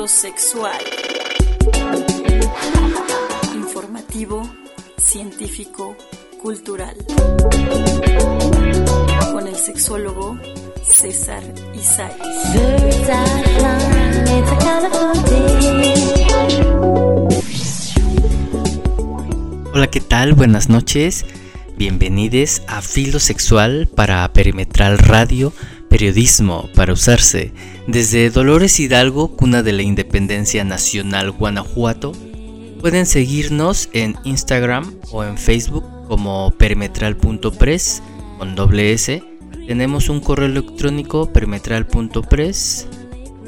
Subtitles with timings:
[0.00, 0.80] Filosexual.
[3.54, 4.50] Informativo,
[4.96, 5.94] científico,
[6.40, 6.96] cultural.
[9.30, 10.38] Con el sexólogo
[10.82, 11.42] César
[11.74, 12.16] Isaac.
[19.74, 20.32] Hola, ¿qué tal?
[20.32, 21.26] Buenas noches.
[21.76, 25.52] Bienvenidos a Filosexual para Perimetral Radio,
[25.90, 27.52] periodismo para usarse.
[27.86, 32.12] Desde Dolores Hidalgo, cuna de la Independencia Nacional Guanajuato,
[32.80, 38.02] pueden seguirnos en Instagram o en Facebook como perimetral.press
[38.38, 39.22] con doble S.
[39.66, 42.88] Tenemos un correo electrónico perimetral.press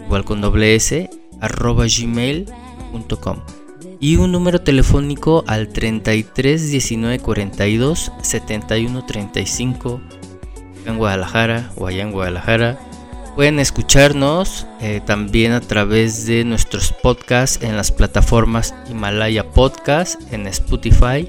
[0.05, 1.09] igual con doble S
[1.41, 3.38] arroba gmail.com
[4.01, 10.01] y un número telefónico al 33 19 42 71 35
[10.87, 12.79] en Guadalajara o allá en Guadalajara.
[13.35, 20.47] Pueden escucharnos eh, también a través de nuestros podcasts en las plataformas Himalaya Podcast, en
[20.47, 21.27] Spotify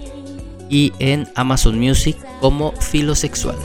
[0.70, 3.56] y en Amazon Music como Filosexual.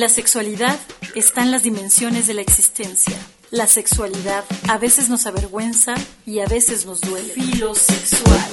[0.00, 0.80] En la sexualidad
[1.14, 3.14] están las dimensiones de la existencia.
[3.50, 7.34] La sexualidad a veces nos avergüenza y a veces nos duele.
[7.34, 8.50] Filosexual.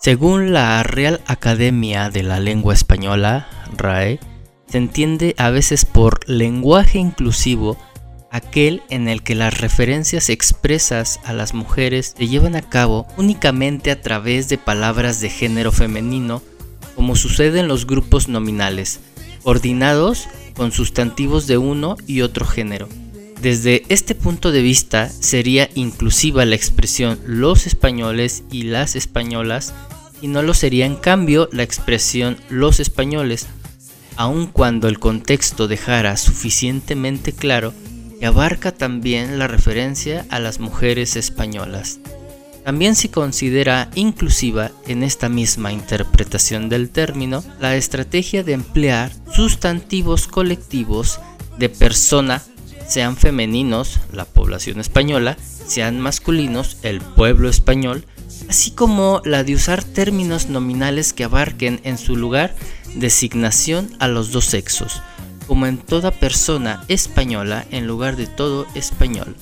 [0.00, 4.18] Según la Real Academia de la Lengua Española, RAE,
[4.66, 7.76] se entiende a veces por lenguaje inclusivo
[8.32, 13.90] aquel en el que las referencias expresas a las mujeres se llevan a cabo únicamente
[13.90, 16.42] a través de palabras de género femenino,
[16.96, 19.00] como sucede en los grupos nominales,
[19.42, 22.88] coordinados con sustantivos de uno y otro género.
[23.42, 29.74] Desde este punto de vista sería inclusiva la expresión los españoles y las españolas
[30.22, 33.46] y no lo sería en cambio la expresión los españoles,
[34.16, 37.74] aun cuando el contexto dejara suficientemente claro
[38.22, 41.98] que abarca también la referencia a las mujeres españolas.
[42.64, 50.28] También se considera inclusiva en esta misma interpretación del término la estrategia de emplear sustantivos
[50.28, 51.18] colectivos
[51.58, 52.40] de persona,
[52.86, 58.06] sean femeninos, la población española, sean masculinos, el pueblo español,
[58.48, 62.54] así como la de usar términos nominales que abarquen en su lugar
[62.94, 65.02] designación a los dos sexos,
[65.52, 69.36] como en toda persona española en lugar de todo español.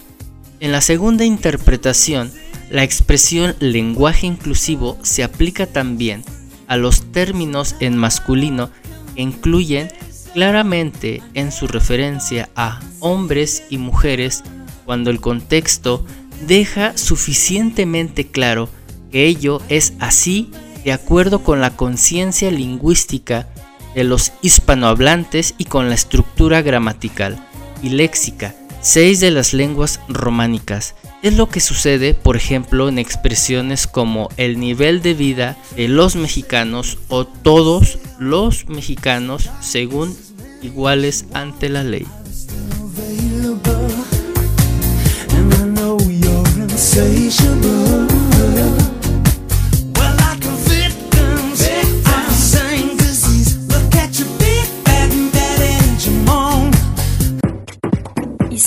[0.58, 2.32] En la segunda interpretación,
[2.68, 6.24] la expresión lenguaje inclusivo se aplica también
[6.66, 8.70] a los términos en masculino
[9.14, 9.86] que incluyen
[10.34, 14.42] claramente en su referencia a hombres y mujeres
[14.86, 16.04] cuando el contexto
[16.44, 18.68] deja suficientemente claro
[19.12, 20.50] que ello es así
[20.82, 23.46] de acuerdo con la conciencia lingüística
[23.94, 27.44] de los hispanohablantes y con la estructura gramatical
[27.82, 30.94] y léxica, seis de las lenguas románicas.
[31.22, 36.16] Es lo que sucede, por ejemplo, en expresiones como el nivel de vida de los
[36.16, 40.16] mexicanos o todos los mexicanos según
[40.62, 42.06] iguales ante la ley.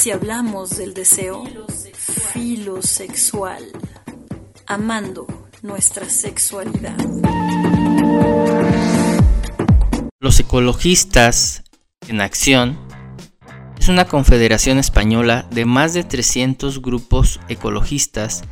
[0.04, 1.46] Si hablamos del deseo
[2.34, 3.64] filosexual,
[4.68, 5.26] amando
[5.62, 6.98] nuestra sexualidad.
[10.20, 11.64] Los ecologistas
[12.10, 12.78] en acción
[13.80, 18.44] es una confederación española de más de 300 grupos ecologistas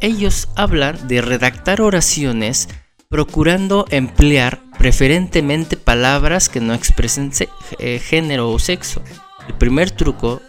[0.02, 2.68] Ellos hablan de redactar oraciones
[3.10, 7.32] procurando emplear preferentemente palabras que no expresen
[7.80, 9.02] eh, género o sexo.
[9.48, 10.42] El primer truco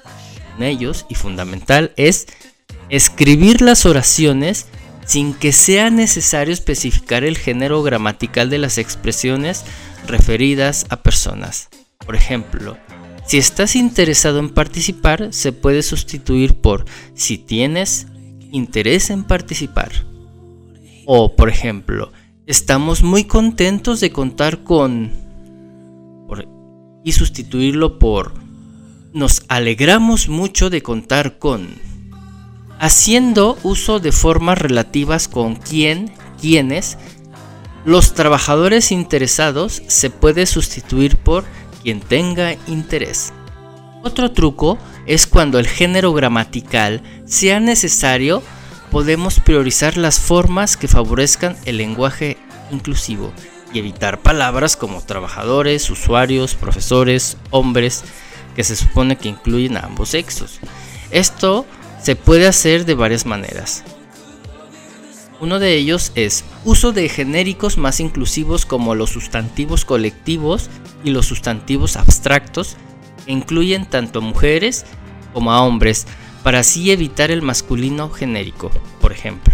[0.56, 2.26] en ellos y fundamental es
[2.88, 4.66] escribir las oraciones
[5.04, 9.64] sin que sea necesario especificar el género gramatical de las expresiones
[10.06, 11.68] referidas a personas.
[12.04, 12.76] Por ejemplo,
[13.26, 16.84] si estás interesado en participar, se puede sustituir por
[17.14, 18.06] si tienes
[18.52, 19.90] interés en participar.
[21.06, 22.12] O, por ejemplo,
[22.46, 25.12] estamos muy contentos de contar con...
[27.04, 28.34] y sustituirlo por...
[29.12, 31.68] Nos alegramos mucho de contar con...
[32.78, 36.98] Haciendo uso de formas relativas con quién, quiénes,
[37.84, 41.44] los trabajadores interesados se puede sustituir por
[41.82, 43.32] quien tenga interés.
[44.02, 48.42] Otro truco es cuando el género gramatical sea necesario,
[48.90, 52.36] podemos priorizar las formas que favorezcan el lenguaje
[52.70, 53.32] inclusivo
[53.72, 58.04] y evitar palabras como trabajadores, usuarios, profesores, hombres,
[58.54, 60.60] que se supone que incluyen a ambos sexos.
[61.10, 61.66] Esto
[62.06, 63.82] se puede hacer de varias maneras.
[65.40, 70.70] Uno de ellos es uso de genéricos más inclusivos como los sustantivos colectivos
[71.02, 72.76] y los sustantivos abstractos
[73.26, 74.86] incluyen tanto a mujeres
[75.34, 76.06] como a hombres
[76.44, 78.70] para así evitar el masculino genérico,
[79.00, 79.52] por ejemplo.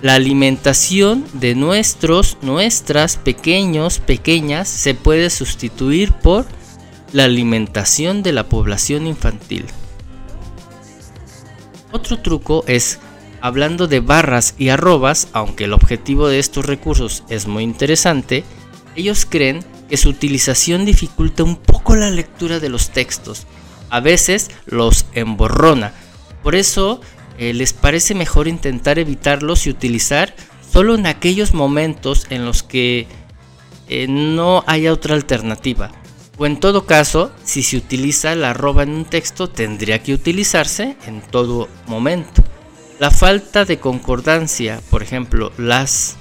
[0.00, 6.46] La alimentación de nuestros, nuestras pequeños, pequeñas se puede sustituir por
[7.12, 9.64] la alimentación de la población infantil.
[11.90, 12.98] Otro truco es,
[13.40, 18.44] hablando de barras y arrobas, aunque el objetivo de estos recursos es muy interesante,
[18.94, 23.46] ellos creen que su utilización dificulta un poco la lectura de los textos.
[23.90, 25.94] A veces los emborrona.
[26.42, 27.00] Por eso
[27.38, 30.34] eh, les parece mejor intentar evitarlos y utilizar
[30.70, 33.06] solo en aquellos momentos en los que
[33.88, 35.90] eh, no haya otra alternativa.
[36.38, 40.96] O en todo caso, si se utiliza la arroba en un texto, tendría que utilizarse
[41.06, 42.44] en todo momento.
[43.00, 46.16] La falta de concordancia, por ejemplo, las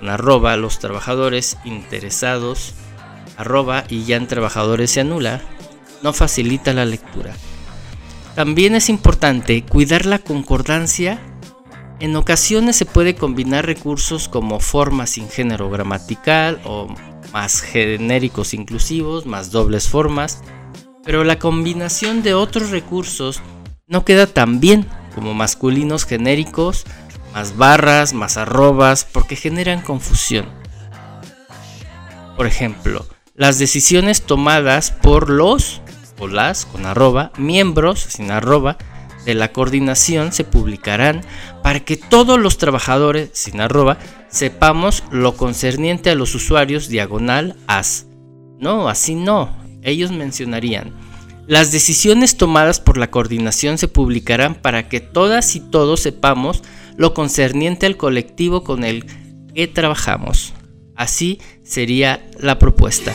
[0.00, 2.74] arroba, los trabajadores interesados
[3.36, 5.40] arroba y ya en trabajadores se anula,
[6.02, 7.34] no facilita la lectura.
[8.34, 11.20] También es importante cuidar la concordancia.
[12.00, 16.88] En ocasiones se puede combinar recursos como formas sin género gramatical o
[17.32, 20.42] más genéricos inclusivos, más dobles formas,
[21.04, 23.40] pero la combinación de otros recursos
[23.86, 26.84] no queda tan bien como masculinos genéricos,
[27.34, 30.46] más barras, más arrobas, porque generan confusión.
[32.36, 35.80] Por ejemplo, las decisiones tomadas por los
[36.18, 38.78] o las con arroba miembros sin arroba
[39.24, 41.22] de la coordinación se publicarán
[41.62, 43.98] para que todos los trabajadores sin arroba
[44.32, 48.06] sepamos lo concerniente a los usuarios diagonal as.
[48.58, 49.56] No, así no.
[49.82, 50.92] Ellos mencionarían.
[51.46, 56.62] Las decisiones tomadas por la coordinación se publicarán para que todas y todos sepamos
[56.96, 59.04] lo concerniente al colectivo con el
[59.54, 60.54] que trabajamos.
[60.94, 63.12] Así sería la propuesta.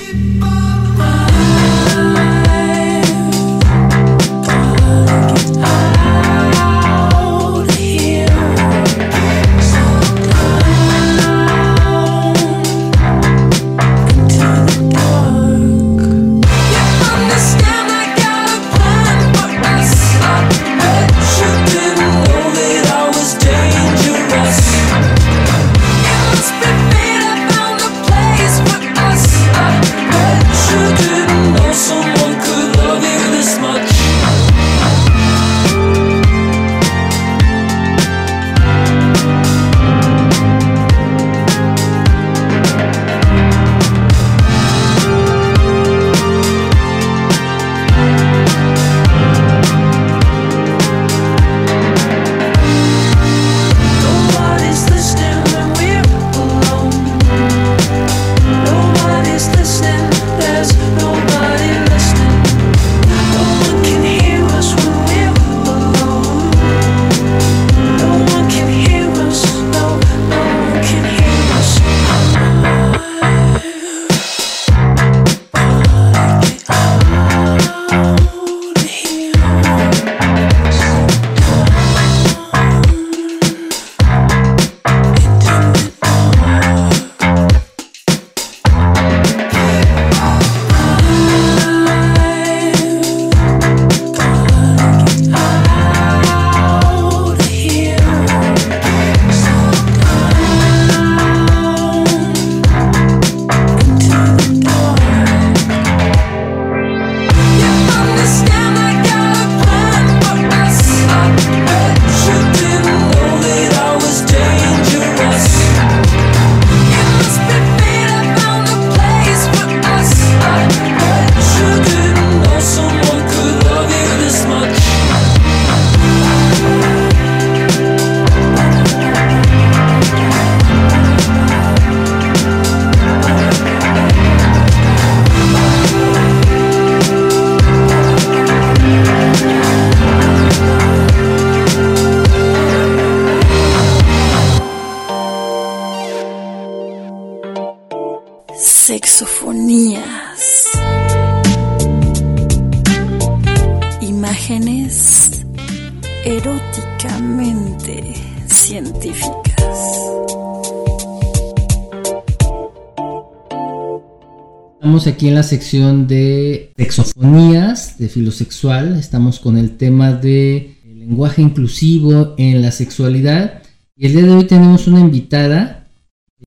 [165.18, 169.00] Aquí en la sección de sexofonías, de filosexual.
[169.00, 173.64] Estamos con el tema de lenguaje inclusivo en la sexualidad.
[173.96, 175.88] Y el día de hoy tenemos una invitada,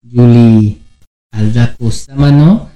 [0.08, 0.76] Julie
[1.32, 2.70] Aldaco Sámano.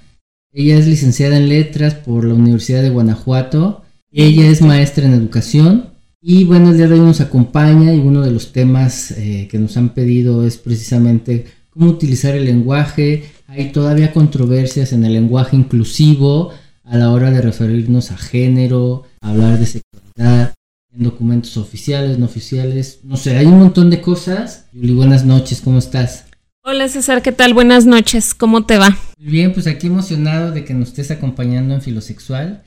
[0.53, 3.85] Ella es licenciada en letras por la Universidad de Guanajuato.
[4.11, 5.91] Ella es maestra en educación.
[6.21, 9.61] Y bueno, el día de hoy nos acompaña y uno de los temas eh, que
[9.61, 13.23] nos han pedido es precisamente cómo utilizar el lenguaje.
[13.47, 19.59] Hay todavía controversias en el lenguaje inclusivo a la hora de referirnos a género, hablar
[19.59, 20.55] de sexualidad,
[20.91, 23.01] en documentos oficiales, no oficiales.
[23.05, 24.67] No sé, hay un montón de cosas.
[24.73, 26.25] Julie, buenas noches, ¿cómo estás?
[26.63, 27.53] Hola César, ¿qué tal?
[27.53, 28.97] Buenas noches, ¿cómo te va?
[29.19, 32.63] Muy bien, pues aquí emocionado de que nos estés acompañando en Filosexual.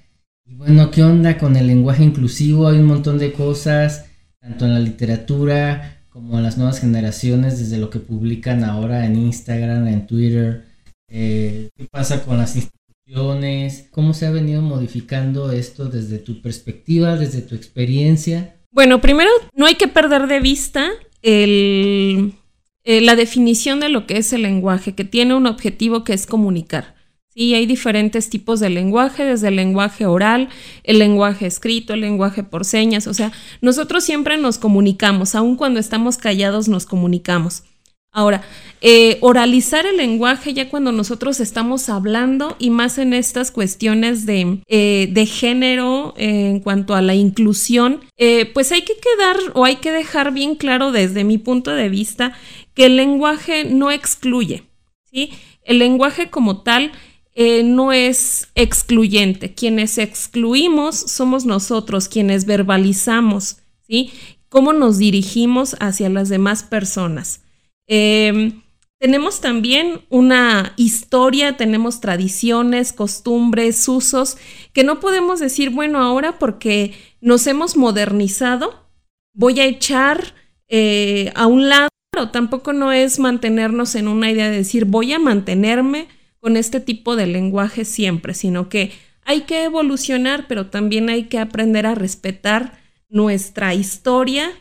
[0.46, 2.68] Y bueno, ¿qué onda con el lenguaje inclusivo?
[2.68, 4.06] Hay un montón de cosas,
[4.40, 9.16] tanto en la literatura como en las nuevas generaciones, desde lo que publican ahora en
[9.16, 10.67] Instagram, en Twitter.
[11.10, 13.88] Eh, ¿Qué pasa con las instituciones?
[13.92, 18.58] ¿Cómo se ha venido modificando esto desde tu perspectiva, desde tu experiencia?
[18.72, 20.90] Bueno, primero, no hay que perder de vista
[21.24, 22.32] eh,
[22.84, 26.96] la definición de lo que es el lenguaje, que tiene un objetivo que es comunicar.
[27.34, 30.50] Sí, hay diferentes tipos de lenguaje, desde el lenguaje oral,
[30.84, 33.06] el lenguaje escrito, el lenguaje por señas.
[33.06, 37.64] O sea, nosotros siempre nos comunicamos, aun cuando estamos callados nos comunicamos.
[38.18, 38.42] Ahora,
[38.82, 44.60] eh, oralizar el lenguaje ya cuando nosotros estamos hablando y más en estas cuestiones de,
[44.68, 48.02] eh, género en cuanto a la inclusión,
[48.56, 52.34] pues hay que quedar o hay que dejar bien claro desde mi punto de vista
[52.74, 54.64] que el lenguaje no excluye,
[55.12, 55.30] ¿sí?
[55.62, 56.94] El lenguaje como tal
[57.40, 59.54] eh, no es excluyente.
[59.54, 63.58] Quienes excluimos somos nosotros, quienes verbalizamos,
[63.88, 64.12] ¿sí?
[64.50, 67.42] Cómo nos dirigimos hacia las demás personas.
[67.88, 68.62] Em,
[69.00, 74.38] tenemos también una historia, tenemos tradiciones, costumbres, usos,
[74.74, 78.88] que no podemos decir, bueno, ahora porque nos hemos modernizado,
[79.34, 80.34] voy a echar
[80.68, 81.90] eh, a un lado
[82.32, 86.08] tampoco no es mantenernos en una idea de decir voy a mantenerme
[86.40, 88.92] con este tipo de lenguaje siempre, sino que
[89.24, 92.80] hay que evolucionar, pero también hay que aprender a respetar
[93.10, 94.52] nuestra historia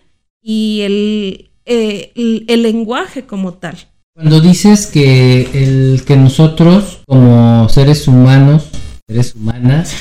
[0.43, 3.77] y el, eh, el, lenguaje como tal.
[4.15, 8.71] Cuando dices que el que nosotros como seres humanos
[9.07, 9.95] seres humanas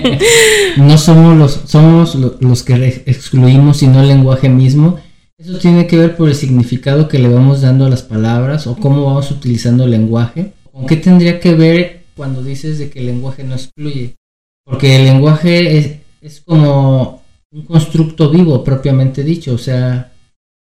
[0.76, 4.98] no somos los somos los que excluimos sino el lenguaje mismo
[5.38, 8.74] eso tiene que ver por el significado que le vamos dando a las palabras o
[8.74, 10.52] cómo vamos utilizando el lenguaje.
[10.72, 14.16] ¿Con qué tendría que ver cuando dices de que el lenguaje no excluye?
[14.64, 20.10] Porque el lenguaje es, como un constructo vivo propiamente dicho, o sea,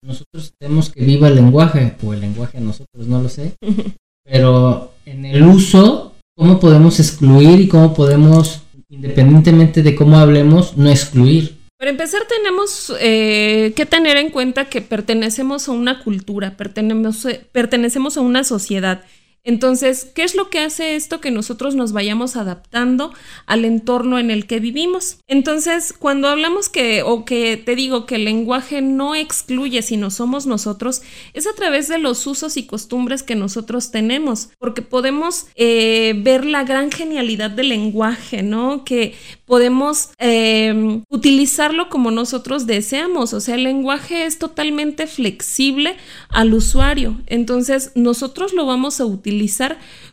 [0.05, 3.55] nosotros tenemos que viva el lenguaje, o el lenguaje nosotros, no lo sé,
[4.25, 10.91] pero en el uso, ¿cómo podemos excluir y cómo podemos, independientemente de cómo hablemos, no
[10.91, 11.57] excluir?
[11.79, 18.17] Para empezar, tenemos eh, que tener en cuenta que pertenecemos a una cultura, pertenecemos, pertenecemos
[18.17, 19.03] a una sociedad
[19.47, 21.21] entonces, ¿qué es lo que hace esto?
[21.21, 23.13] Que nosotros nos vayamos adaptando
[23.45, 25.19] al entorno en el que vivimos.
[25.27, 30.47] Entonces, cuando hablamos que, o que te digo que el lenguaje no excluye, sino somos
[30.47, 31.03] nosotros,
[31.35, 36.47] es a través de los usos y costumbres que nosotros tenemos, porque podemos eh, ver
[36.47, 38.83] la gran genialidad del lenguaje, ¿no?
[38.87, 45.97] Que podemos em, utilizarlo como nosotros deseamos, o sea, el lenguaje es totalmente flexible
[46.31, 49.34] al usuario, entonces nosotros lo vamos a utilizar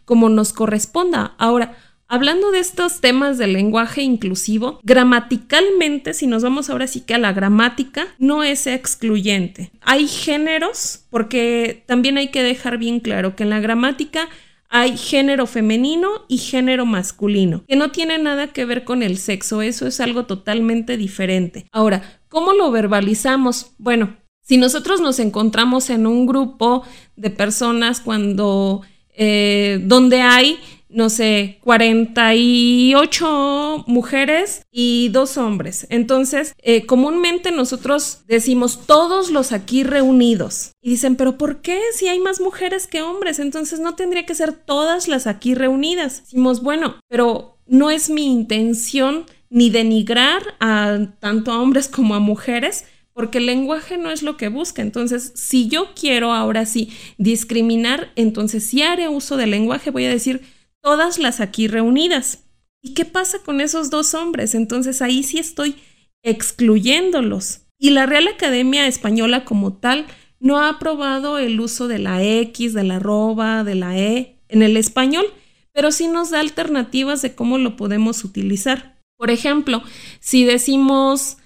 [0.05, 1.35] como nos corresponda.
[1.37, 1.77] Ahora,
[2.13, 7.17] Hablando de estos temas del lenguaje inclusivo, gramaticalmente, si nos vamos ahora sí que a
[7.17, 9.71] la gramática, no es excluyente.
[9.79, 14.27] Hay géneros, porque también hay que dejar bien claro que en la gramática
[14.67, 19.61] hay género femenino y género masculino, que no tiene nada que ver con el sexo,
[19.61, 21.65] eso es algo totalmente diferente.
[21.71, 23.71] Ahora, ¿cómo lo verbalizamos?
[23.77, 26.83] Bueno, si nosotros nos encontramos en un grupo
[27.15, 28.81] de personas cuando
[29.23, 30.59] eh, donde hay,
[30.89, 35.85] no sé, 48 mujeres y dos hombres.
[35.91, 40.71] Entonces, eh, comúnmente nosotros decimos todos los aquí reunidos.
[40.81, 43.37] Y dicen, pero ¿por qué si hay más mujeres que hombres?
[43.37, 46.23] Entonces no tendría que ser todas las aquí reunidas.
[46.23, 52.19] Decimos, bueno, pero no es mi intención ni denigrar a tanto a hombres como a
[52.19, 54.81] mujeres, porque el lenguaje no es lo que busca.
[54.81, 60.09] Entonces, si yo quiero ahora sí discriminar, entonces si haré uso del lenguaje, voy a
[60.09, 60.41] decir
[60.81, 62.45] todas las aquí reunidas.
[62.81, 64.55] ¿Y qué pasa con esos dos hombres?
[64.55, 65.75] Entonces ahí sí estoy
[66.23, 67.61] excluyéndolos.
[67.79, 70.05] Y la Real Academia Española como tal
[70.39, 74.63] no ha aprobado el uso de la X, de la arroba, de la E en
[74.63, 75.25] el español,
[75.71, 78.99] pero sí nos da alternativas de cómo lo podemos utilizar.
[79.17, 79.83] Por ejemplo,
[80.19, 81.37] si decimos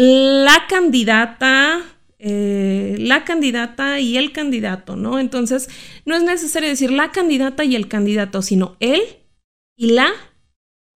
[0.00, 1.82] la candidata,
[2.20, 5.18] eh, la candidata y el candidato, ¿no?
[5.18, 5.68] Entonces,
[6.04, 9.02] no es necesario decir la candidata y el candidato, sino él
[9.76, 10.10] y la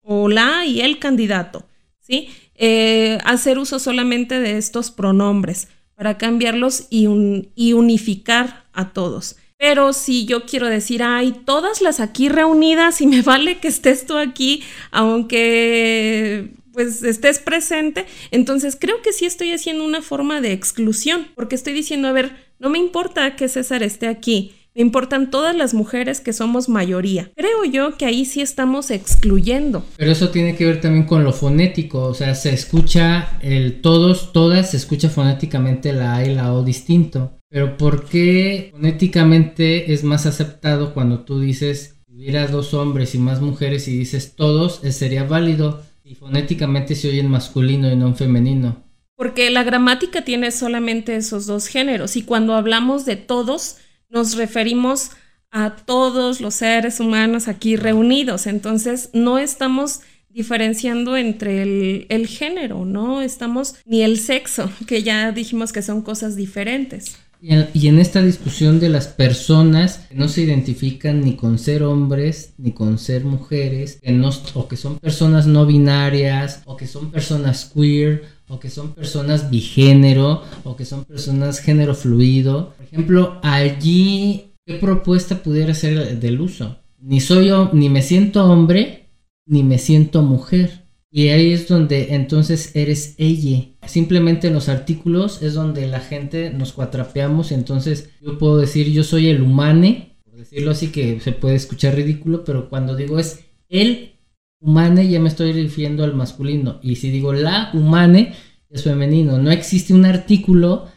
[0.03, 1.67] o la y el candidato,
[1.99, 2.29] ¿sí?
[2.55, 5.67] Eh, hacer uso solamente de estos pronombres
[5.97, 7.09] para cambiarlos y,
[7.57, 9.35] y unificar a todos.
[9.59, 14.07] Pero si yo quiero decir, hay todas las aquí reunidas y me vale que estés
[14.07, 14.63] tú aquí,
[14.93, 21.55] aunque pues estés presente, entonces creo que sí estoy haciendo una forma de exclusión, porque
[21.55, 25.75] estoy diciendo, a ver, no me importa que César esté aquí, me importan todas las
[25.75, 27.31] mujeres que somos mayoría.
[27.37, 29.85] Creo yo que ahí sí estamos excluyendo.
[29.99, 34.33] Pero eso tiene que ver también con lo fonético, o sea, se escucha el todos,
[34.33, 37.39] todas, se escucha fonéticamente la A y la O distinto.
[37.51, 43.19] Pero ¿por qué fonéticamente es más aceptado cuando tú dices, si hubiera dos hombres y
[43.19, 45.83] más mujeres y dices todos, eh, sería válido?
[46.05, 48.85] Y fonéticamente se oye en masculino y no en femenino.
[49.15, 53.77] Porque la gramática tiene solamente esos dos géneros y cuando hablamos de todos,
[54.09, 55.11] nos referimos
[55.53, 58.47] a todos los seres humanos aquí reunidos.
[58.47, 63.21] Entonces, no estamos diferenciando entre el, género, ¿no?
[63.21, 67.19] Estamos ni el sexo, que ya dijimos que son cosas diferentes.
[67.45, 72.55] Y en, esta discusión de las personas que no se identifican ni con ser hombres
[72.57, 77.11] ni con ser mujeres, que no, o que son personas no binarias, o que son
[77.11, 82.75] personas queer, o que son personas bigénero, o que son personas género fluido.
[82.77, 86.79] Por ejemplo, allí, ¿qué propuesta pudiera ser del uso?
[87.01, 89.09] Ni soy ni me siento hombre,
[89.47, 90.82] ni me siento mujer.
[91.15, 93.67] Y ahí es donde entonces eres ella.
[93.87, 97.53] Simplemente en los artículos es donde la gente nos cuatrapeamos.
[97.53, 101.97] Entonces yo puedo decir yo soy el humane, por decirlo así que se puede escuchar
[101.97, 104.15] ridículo, pero cuando digo es el
[104.59, 106.81] humane ya me estoy refiriendo al masculino.
[106.83, 108.33] Y si digo la humane
[108.71, 109.37] es femenino.
[109.37, 110.89] No existe un artículo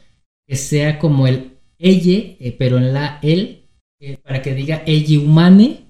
[0.47, 3.67] que sea como el ella, eh, pero en la el,
[3.99, 5.87] eh, para que diga ella humane.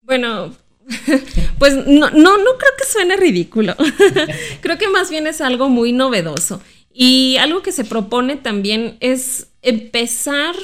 [0.00, 0.50] Bueno,
[1.58, 3.74] pues no, no, no creo que suene ridículo.
[4.60, 6.60] creo que más bien es algo muy novedoso.
[6.92, 10.54] Y algo que se propone también es empezar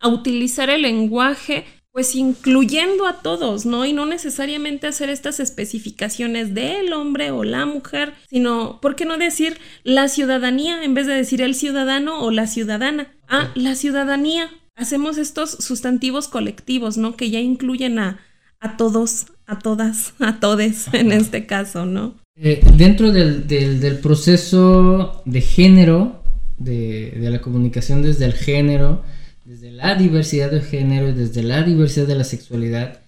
[0.00, 3.84] a utilizar el lenguaje pues incluyendo a todos, ¿no?
[3.84, 9.18] Y no necesariamente hacer estas especificaciones del hombre o la mujer, sino, ¿por qué no
[9.18, 13.12] decir la ciudadanía en vez de decir el ciudadano o la ciudadana?
[13.28, 14.48] Ah, la ciudadanía.
[14.74, 17.14] Hacemos estos sustantivos colectivos, ¿no?
[17.14, 18.20] Que ya incluyen a,
[18.62, 22.14] a todos, a todas, a todes en este caso, ¿no?
[22.36, 26.22] Eh, dentro del, del, proceso de género,
[26.56, 29.02] de, de, la comunicación desde el género,
[29.44, 33.02] desde la diversidad de género y desde la diversidad de la sexualidad,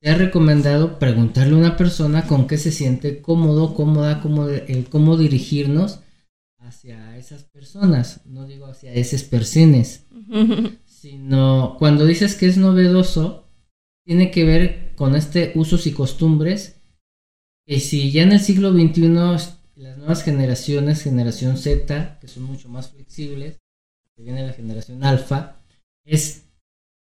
[0.00, 4.88] te ha recomendado preguntarle a una persona con qué se siente cómodo, cómoda, cómo, el
[4.90, 6.00] cómo dirigirnos
[6.58, 10.04] hacia esas personas, no digo hacia esas personas,
[10.84, 13.48] sino cuando dices que es novedoso,
[14.04, 16.74] tiene que ver con este usos y costumbres
[17.64, 19.08] que si ya en el siglo XXI
[19.76, 23.58] las nuevas generaciones, generación Z, que son mucho más flexibles,
[24.16, 25.62] que viene la generación alfa,
[26.04, 26.46] es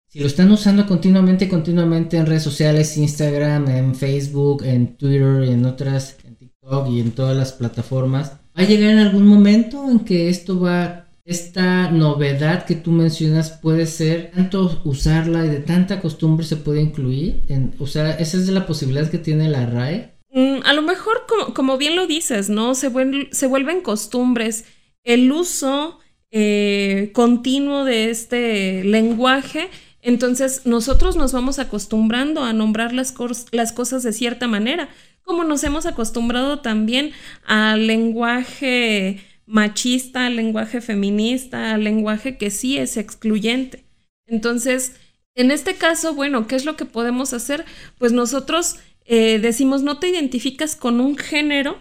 [0.08, 5.64] si lo están usando continuamente, continuamente en redes sociales, Instagram, en Facebook, en Twitter, en
[5.66, 10.00] otras, en TikTok y en todas las plataformas, va a llegar en algún momento en
[10.00, 16.00] que esto va esta novedad que tú mencionas puede ser tanto usarla y de tanta
[16.00, 17.42] costumbre se puede incluir.
[17.78, 20.14] O sea, esa es la posibilidad que tiene la RAE.
[20.32, 22.74] Mm, a lo mejor, como, bien lo dices, ¿no?
[22.74, 24.64] Se, vuelven costumbres.
[25.04, 29.68] El uso eh, continuo de este lenguaje.
[30.00, 34.88] Entonces, nosotros nos vamos acostumbrando a nombrar las cosas de cierta manera,
[35.22, 37.12] como nos hemos acostumbrado también
[37.46, 43.84] al lenguaje machista, lenguaje feminista, lenguaje que sí es excluyente.
[44.26, 44.94] Entonces,
[45.34, 47.64] en este caso, bueno, ¿qué es lo que podemos hacer?
[47.98, 51.78] Pues nosotros eh, decimos, no te identificas con un género,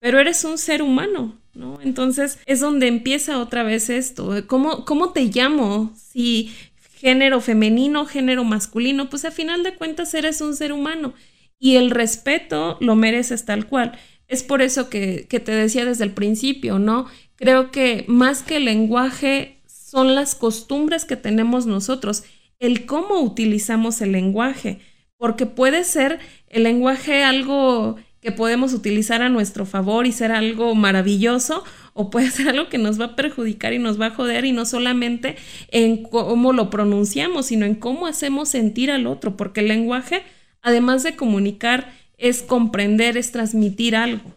[0.00, 1.78] pero eres un ser humano, ¿no?
[1.82, 4.32] Entonces es donde empieza otra vez esto.
[4.46, 5.92] ¿Cómo, cómo te llamo?
[5.96, 6.52] Si
[6.94, 11.14] género femenino, género masculino, pues a final de cuentas eres un ser humano
[11.58, 13.98] y el respeto lo mereces tal cual.
[14.28, 17.06] Es por eso que, te decía desde el principio, ¿no?
[17.36, 22.24] Creo que más que el lenguaje son las costumbres que tenemos nosotros,
[22.58, 24.80] el cómo utilizamos el lenguaje.
[25.16, 30.74] porque puede ser el lenguaje algo que podemos utilizar a nuestro favor y ser algo
[30.74, 34.46] maravilloso, o puede ser algo que nos va a perjudicar y nos va a joder,
[34.46, 35.36] y no solamente
[35.68, 40.22] en cómo lo pronunciamos, sino en cómo hacemos sentir al otro, porque el lenguaje,
[40.62, 44.32] además de comunicar, es comprender, es transmitir algo.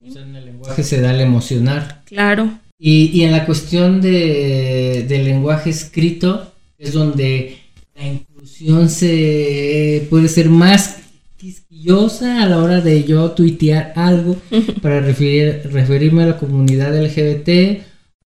[0.00, 2.02] en el lenguaje se da el emocionar.
[2.04, 2.58] Claro.
[2.78, 7.58] Y, en la cuestión de, del lenguaje escrito, es donde
[7.94, 10.98] la inclusión se puede ser más
[11.36, 14.36] quisquillosa a la hora de yo tuitear algo
[14.82, 17.82] para referir, referirme a la comunidad LGBT,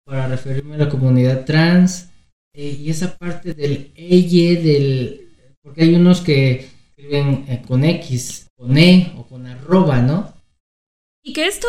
[0.05, 2.09] para referirme a la comunidad trans,
[2.53, 5.27] eh, y esa parte del ella, del...
[5.61, 10.33] porque hay unos que escriben eh, con X, con E o con arroba, ¿no?
[11.23, 11.67] Y que esto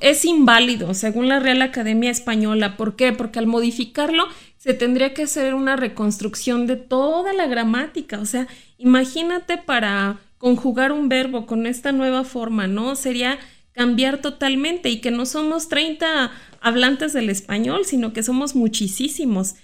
[0.00, 2.76] es inválido según la Real Academia Española.
[2.76, 3.12] ¿Por qué?
[3.12, 4.24] Porque al modificarlo
[4.56, 8.18] se tendría que hacer una reconstrucción de toda la gramática.
[8.18, 12.96] O sea, imagínate para conjugar un verbo con esta nueva forma, ¿no?
[12.96, 13.38] Sería
[13.72, 19.54] cambiar totalmente y que no somos 30 hablantes del español, sino que somos muchísimos.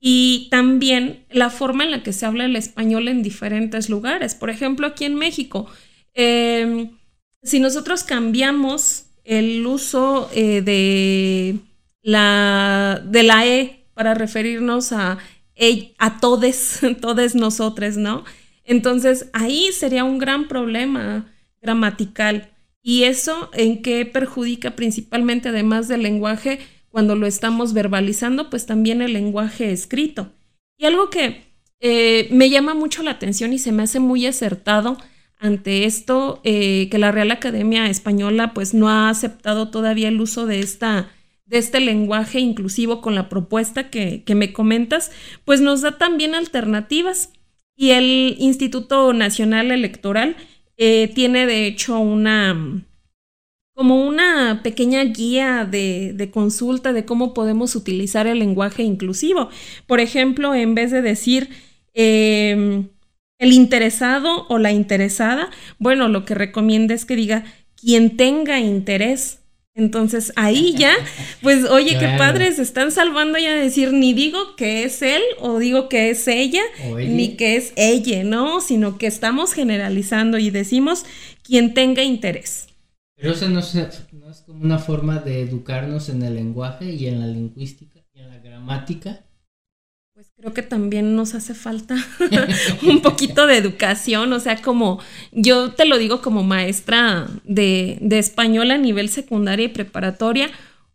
[0.00, 4.36] Y también la forma en la que se habla el español en diferentes lugares.
[4.36, 5.68] Por ejemplo, aquí en México.
[6.14, 6.90] Eh,
[7.42, 11.58] si nosotros cambiamos el uso eh, de,
[12.02, 15.18] la, de la E para referirnos a,
[15.98, 18.24] a todes, todes ¿no?
[18.64, 22.50] Entonces ahí sería un gran problema gramatical.
[22.82, 26.58] ¿Y eso en qué perjudica principalmente, además del lenguaje,
[26.90, 30.32] cuando lo estamos verbalizando, pues también el lenguaje escrito?
[30.76, 31.44] Y algo que
[31.80, 34.98] eh, me llama mucho la atención y se me hace muy acertado
[35.38, 40.46] ante esto eh, que la Real Academia Española pues no ha aceptado todavía el uso
[40.46, 41.10] de esta
[41.46, 45.12] de este lenguaje inclusivo con la propuesta que, me comentas,
[45.44, 47.32] pues nos da también alternativas.
[47.76, 50.36] Y el Instituto Nacional Electoral
[50.76, 52.84] eh, tiene de hecho una
[53.74, 59.48] como una pequeña guía de, de, consulta de cómo podemos utilizar el lenguaje inclusivo.
[59.88, 61.48] Por ejemplo, en vez de decir
[61.92, 62.88] em,
[63.38, 67.44] el interesado o la interesada, bueno, lo que recomienda es que diga
[67.76, 69.40] quien tenga interés.
[69.76, 70.92] Entonces ahí ya,
[71.42, 75.88] pues oye, qué padres, están salvando ya decir, ni digo que es él o digo
[75.88, 76.62] que es ella,
[76.96, 78.60] ni que es ella, ¿no?
[78.60, 81.04] Sino que estamos generalizando y decimos
[81.42, 82.68] quien tenga interés.
[83.16, 83.60] Pero eso no,
[84.12, 88.20] no es como una forma de educarnos en el lenguaje y en la lingüística y
[88.20, 89.24] en la gramática
[90.24, 91.96] pues creo que también nos hace falta
[92.82, 95.00] un poquito de educación, o sea, como
[95.32, 100.50] yo te lo digo como maestra de, de español a nivel secundaria y preparatoria,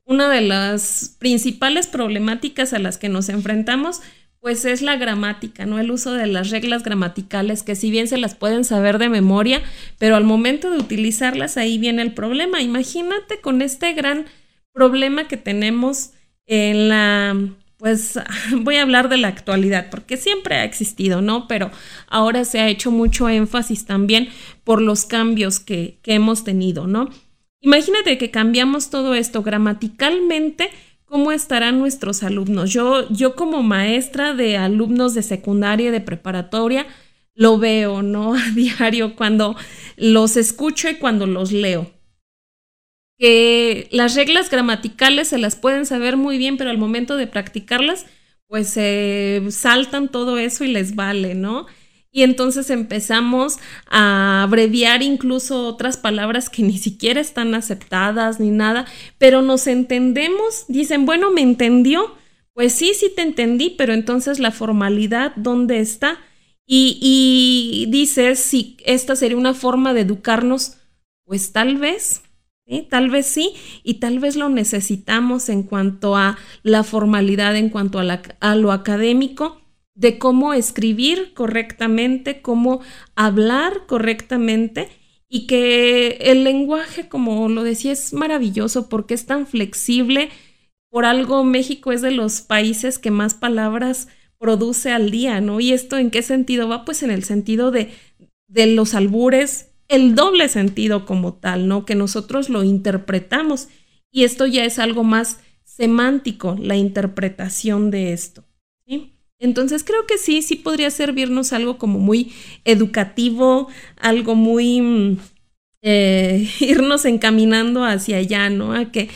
[0.06, 4.02] una de las principales problemáticas a las que nos enfrentamos
[4.40, 5.80] pues es la gramática, ¿no?
[5.80, 9.62] El uso de las reglas gramaticales, que si bien se las pueden saber de memoria,
[9.98, 12.62] pero al momento de utilizarlas ahí viene el problema.
[12.62, 14.28] Imagínate con este gran
[14.72, 16.12] problema que tenemos
[16.46, 17.36] en la
[17.80, 18.20] pues
[18.62, 21.48] voy a hablar de la actualidad, porque siempre ha existido, ¿no?
[21.48, 21.72] Pero
[22.08, 24.30] ahora se ha hecho mucho énfasis también
[24.64, 27.10] por los cambios que, hemos tenido, ¿no?
[27.62, 30.70] Imagínate que cambiamos todo esto gramaticalmente,
[31.06, 32.72] ¿cómo estarán nuestros alumnos?
[32.72, 36.86] Yo, yo como maestra de alumnos de secundaria, de preparatoria,
[37.34, 38.34] lo veo, ¿no?
[38.36, 39.56] A diario cuando
[39.96, 41.99] los escucho y cuando los leo
[43.20, 48.06] que las reglas gramaticales se las pueden saber muy bien, pero al momento de practicarlas,
[48.48, 51.68] pues se saltan todo eso y les vale, ¿no?
[52.12, 58.86] Y entonces empezamos a abreviar incluso otras palabras que ni siquiera están aceptadas ni nada,
[59.20, 62.16] pero nos entendemos, dicen, bueno, me entendió,
[62.54, 66.18] pues sí, sí te entendí, pero entonces la formalidad, ¿dónde está?
[66.66, 70.78] Y, y dices, si esta sería una forma de educarnos,
[71.26, 72.24] pues tal vez,
[72.90, 73.54] Tal vez sí,
[73.84, 79.60] y tal vez lo necesitamos en cuanto a la formalidad, en cuanto a, lo académico,
[79.96, 82.82] de cómo escribir correctamente, cómo
[83.16, 84.88] hablar correctamente
[85.28, 90.30] y que el lenguaje, como lo decía, es maravilloso porque es tan flexible.
[90.92, 95.60] Por algo México es de los países que más palabras produce al día, ¿no?
[95.60, 96.86] ¿Y esto en qué sentido va?
[96.86, 97.92] Pues en el sentido de,
[98.48, 101.84] de los albures, el doble sentido como tal, ¿no?
[101.84, 103.68] Que nosotros lo interpretamos
[104.12, 108.46] y esto ya es algo más semántico, la interpretación de esto.
[108.86, 109.14] ¿sí?
[109.40, 112.32] Entonces creo que sí, sí podría servirnos algo como muy
[112.66, 115.18] educativo, algo muy mm,
[115.82, 118.74] eh, irnos encaminando hacia allá, ¿no?
[118.74, 119.10] A que,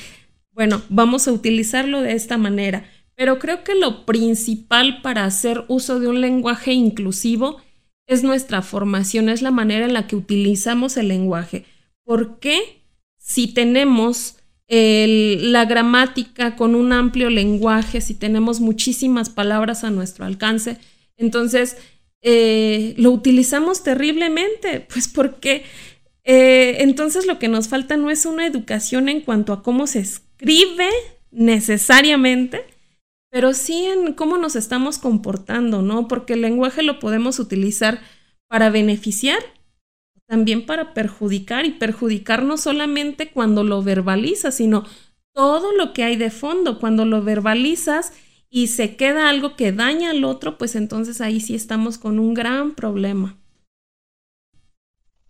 [0.52, 2.86] bueno, vamos a utilizarlo de esta manera.
[3.16, 7.58] Pero creo que lo principal para hacer uso de un lenguaje inclusivo
[8.08, 11.66] es nuestra formación, es la manera en la que utilizamos el lenguaje.
[12.04, 12.84] ¿Por qué
[13.18, 14.38] si tenemos
[14.68, 20.78] la gramática con un amplio lenguaje, si tenemos muchísimas palabras a nuestro alcance,
[21.16, 21.78] entonces
[22.22, 24.88] eh, lo utilizamos terriblemente?
[24.94, 25.64] Pues porque
[26.24, 30.00] eh, entonces lo que nos falta no es una educación en cuanto a cómo se
[30.00, 30.90] escribe
[31.32, 32.64] necesariamente,
[33.34, 36.08] pero sí en cómo nos estamos comportando, ¿no?
[36.08, 38.00] Porque el lenguaje lo podemos utilizar
[38.48, 39.40] para beneficiar,
[40.28, 44.86] también para perjudicar y perjudicar no solamente cuando lo verbalizas, sino
[45.34, 46.78] todo lo que hay de fondo.
[46.78, 48.14] Cuando lo verbalizas
[48.52, 52.36] y se queda algo que daña al otro, pues entonces ahí sí estamos con un
[52.36, 53.40] gran problema.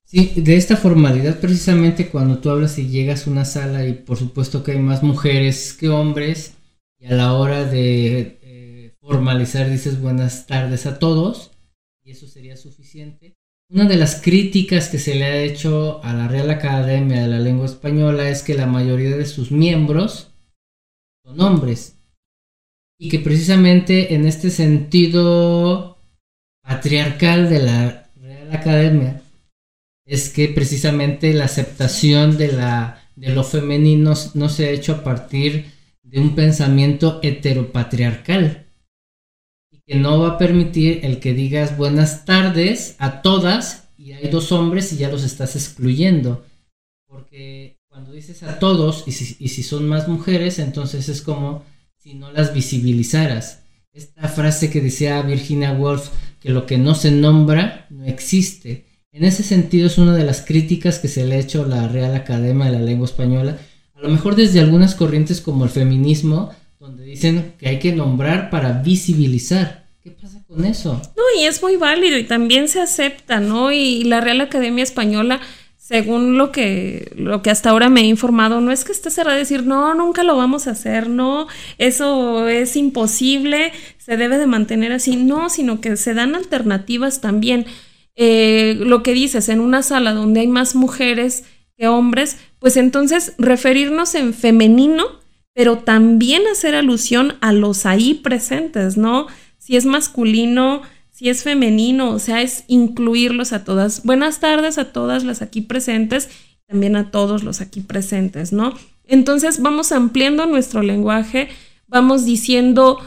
[0.04, 4.18] Sí, de esta formalidad precisamente cuando tú hablas y llegas a una sala y por
[4.18, 6.58] supuesto que hay más mujeres que hombres,
[7.04, 11.52] y a la hora de eh, formalizar dices buenas tardes a todos
[12.02, 13.36] y eso sería suficiente.
[13.70, 17.40] Una de las críticas que se le ha hecho a la Real Academia de la
[17.40, 20.32] Lengua Española es que la mayoría de sus miembros
[21.26, 21.98] son hombres
[22.98, 25.98] y que precisamente en este sentido
[26.62, 29.22] patriarcal de la Real Academia
[30.06, 35.04] es que precisamente la aceptación de, la, de lo femenino no se ha hecho a
[35.04, 35.73] partir
[36.14, 38.68] de un pensamiento heteropatriarcal
[39.72, 44.30] y que no va a permitir el que digas buenas tardes a todas y hay
[44.30, 46.46] dos hombres y ya los estás excluyendo.
[47.08, 51.64] Porque cuando dices a todos y si, y si son más mujeres, entonces es como
[51.98, 53.64] si no las visibilizaras.
[53.92, 58.86] Esta frase que decía Virginia Woolf, que lo que no se nombra no existe.
[59.12, 61.88] En ese sentido es una de las críticas que se le ha hecho a la
[61.88, 63.58] Real Academia de la Lengua Española,
[64.04, 68.74] lo mejor desde algunas corrientes como el feminismo, donde dicen que hay que nombrar para
[68.82, 69.86] visibilizar.
[70.02, 71.02] ¿Qué pasa con eso?
[71.16, 73.72] No, y es muy válido y también se acepta, ¿no?
[73.72, 75.40] Y la Real Academia Española,
[75.78, 79.38] según lo que, lo que hasta ahora me he informado, no es que esté cerrada
[79.38, 84.48] a decir, no, nunca lo vamos a hacer, no, eso es imposible, se debe de
[84.48, 87.66] mantener así, no, sino que se dan alternativas también.
[88.18, 91.46] Eh, lo que dices, en una sala donde hay más mujeres
[91.78, 95.04] que hombres, pues entonces referirnos en femenino,
[95.54, 99.28] pero también hacer alusión a los ahí presentes, ¿no?
[99.58, 104.06] Si es masculino, si es femenino, o sea, es incluirlos a todas.
[104.06, 106.30] Buenas tardes a todas las aquí presentes,
[106.66, 108.74] también a todos los aquí presentes, ¿no?
[109.04, 111.50] Entonces vamos ampliando nuestro lenguaje,
[111.88, 112.98] vamos diciendo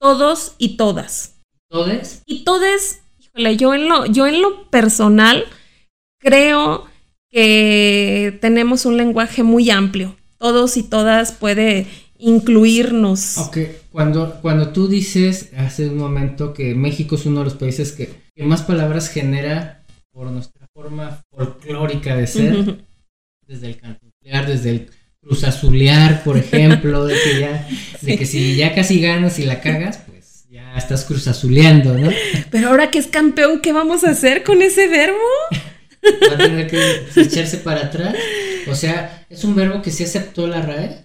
[0.00, 1.36] todos y todas.
[1.70, 2.22] ¿Todes?
[2.26, 5.44] Y todes, híjole, yo en lo, yo en lo personal
[6.18, 6.88] creo
[7.30, 10.16] que tenemos un lenguaje muy amplio.
[10.38, 11.86] Todos y todas puede
[12.18, 13.38] incluirnos.
[13.38, 13.58] Ok,
[13.90, 18.26] cuando, cuando tú dices hace un momento que México es uno de los países que,
[18.44, 22.84] más palabras genera por nuestra forma folclórica de ser,
[23.46, 27.68] desde el cantulear, desde el cruzazulear, por ejemplo, de que ya,
[28.02, 32.10] de que si ya casi ganas y la cagas, pues ya estás cruzazuleando, ¿no?
[32.50, 35.16] Pero ahora que es campeón, ¿qué vamos a hacer con ese verbo?
[36.02, 38.14] va a tener que echarse para atrás.
[38.68, 41.04] O sea, es un verbo que sí aceptó la RAE.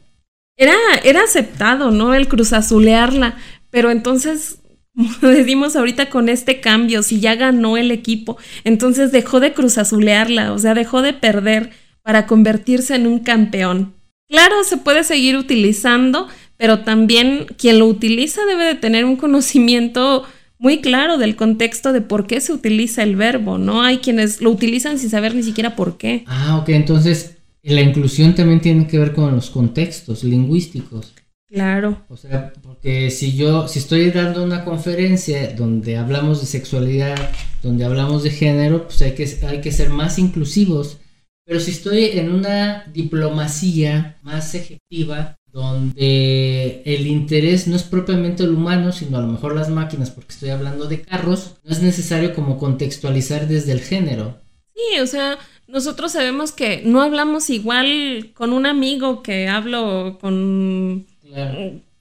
[0.57, 2.13] Era, era aceptado, ¿no?
[2.13, 3.37] El cruzazulearla.
[3.69, 4.59] Pero entonces,
[4.95, 10.53] como decimos ahorita con este cambio, si ya ganó el equipo, entonces dejó de cruzazulearla,
[10.53, 11.71] o sea, dejó de perder
[12.03, 13.93] para convertirse en un campeón.
[14.27, 16.27] Claro, se puede seguir utilizando,
[16.57, 20.25] pero también quien lo utiliza debe de tener un conocimiento
[20.61, 23.81] muy claro del contexto de por qué se utiliza el verbo, ¿no?
[23.81, 26.23] Hay quienes lo utilizan sin saber ni siquiera por qué.
[26.27, 31.15] Ah, ok, entonces la inclusión también tiene que ver con los contextos lingüísticos.
[31.47, 32.05] Claro.
[32.09, 37.17] O sea, porque si yo, si estoy dando una conferencia donde hablamos de sexualidad,
[37.63, 40.99] donde hablamos de género, pues hay que, hay que ser más inclusivos.
[41.43, 48.51] Pero si estoy en una diplomacia más efectiva, donde el interés no es propiamente el
[48.51, 52.33] humano, sino a lo mejor las máquinas, porque estoy hablando de carros, no es necesario
[52.33, 54.37] como contextualizar desde el género.
[54.73, 55.37] Sí, o sea,
[55.67, 61.05] nosotros sabemos que no hablamos igual con un amigo que hablo con,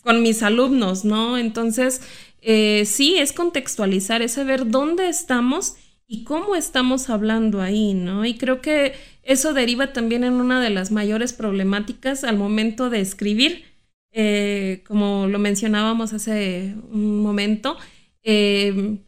[0.02, 1.36] con mis alumnos, ¿no?
[1.36, 2.02] Entonces,
[2.42, 5.74] eh, sí, es contextualizar, es saber dónde estamos
[6.12, 8.24] y cómo estamos hablando ahí, ¿no?
[8.24, 13.00] Y creo que eso deriva también en una de las mayores problemáticas al momento de
[13.00, 13.62] escribir,
[14.10, 17.76] eh, como lo mencionábamos hace un momento.
[18.24, 18.98] Eh,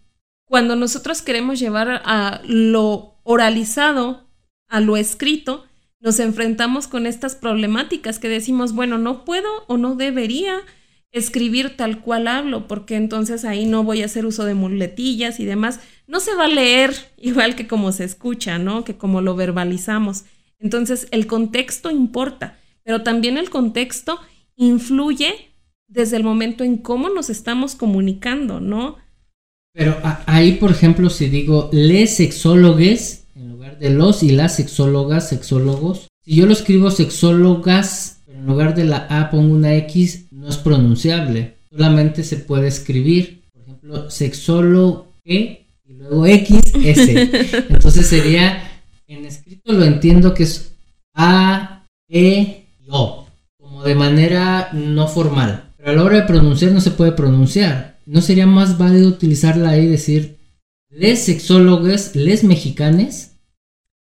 [0.44, 4.28] cuando nosotros queremos llevar a lo oralizado
[4.68, 5.64] a lo escrito,
[5.98, 10.60] nos enfrentamos con estas problemáticas que decimos, bueno, no puedo o no debería
[11.12, 15.44] escribir tal cual hablo, porque entonces ahí no voy a hacer uso de muletillas y
[15.44, 15.80] demás.
[16.06, 18.84] No se va a leer igual que como se escucha, ¿no?
[18.84, 20.24] Que como lo verbalizamos.
[20.58, 24.18] Entonces el contexto importa, pero también el contexto
[24.56, 25.50] influye
[25.88, 28.96] desde el momento en cómo nos estamos comunicando, ¿no?
[29.74, 29.96] Pero
[30.26, 36.08] ahí, por ejemplo, si digo les sexólogues, en lugar de los y las sexólogas, sexólogos,
[36.24, 40.48] si yo lo escribo sexólogas, pero en lugar de la A pongo una X, no
[40.48, 41.54] es pronunciable.
[41.70, 47.30] Solamente se puede escribir, por ejemplo, sexólogo y luego X, S.
[47.70, 50.74] Entonces sería, en escrito lo entiendo que es
[51.14, 55.70] A, E y O, como de manera no formal.
[55.76, 58.00] Pero a la hora de pronunciar no se puede pronunciar.
[58.04, 60.38] ¿No sería más válido utilizarla ahí y decir
[60.90, 63.36] les sexólogos, les mexicanes?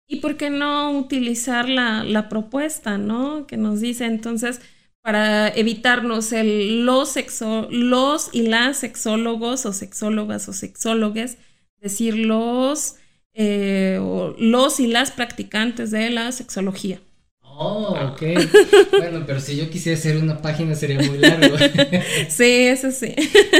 [0.08, 3.47] ¿Y por qué no utilizar la, la propuesta, no?
[3.47, 4.62] Que nos dice entonces
[5.08, 11.38] para evitarnos el los, sexo, los y las sexólogos o sexólogas o sexólogues,
[11.80, 12.98] decir los,
[13.34, 14.02] eh,
[14.38, 17.00] los y las practicantes de la sexología.
[17.60, 18.22] Oh, ok.
[18.91, 21.58] bueno, pero si yo quisiera hacer una página sería muy largo.
[22.30, 23.15] sí, eso sí.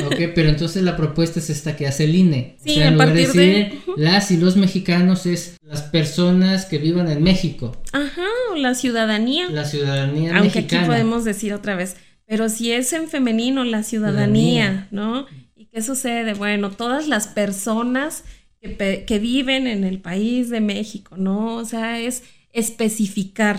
[0.06, 2.58] ok, pero entonces la propuesta es esta que hace el INE.
[2.64, 6.78] Sí, o sea, en lugar de decir las y los mexicanos es las personas que
[6.78, 7.76] vivan en México.
[7.92, 9.50] Ajá, o la ciudadanía.
[9.50, 11.96] La ciudadanía Aunque aquí podemos decir otra vez,
[12.28, 15.26] pero si es en femenino, la ciudadanía, ¿no?
[15.56, 16.36] ¿Y qué sucede?
[16.36, 18.26] Bueno, todas las personas
[18.62, 21.56] que, que viven en el país de México, ¿no?
[21.56, 22.22] O sea, es
[22.54, 23.58] especificar.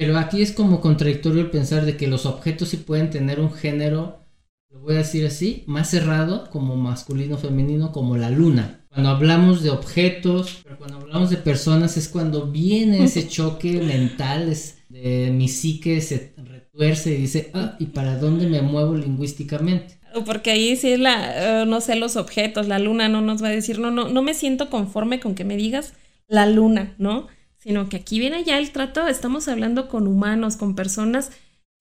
[0.00, 3.52] Pero aquí es como contradictorio el pensar de que los objetos sí pueden tener un
[3.52, 4.24] género,
[4.70, 8.86] lo voy a decir así, más cerrado, como masculino, femenino, como la luna.
[8.88, 14.48] Cuando hablamos de objetos, pero cuando hablamos de personas es cuando viene ese choque mental,
[14.48, 20.00] es de mi psique se retuerce y dice, ah, ¿y para dónde me muevo lingüísticamente?
[20.24, 23.48] Porque ahí sí es la, eh, no sé, los objetos, la luna no nos va
[23.48, 25.92] a decir, no, no, no me siento conforme con que me digas
[26.26, 27.26] la luna, ¿no?
[27.62, 31.30] Sino que aquí viene ya el trato, estamos hablando con humanos, con personas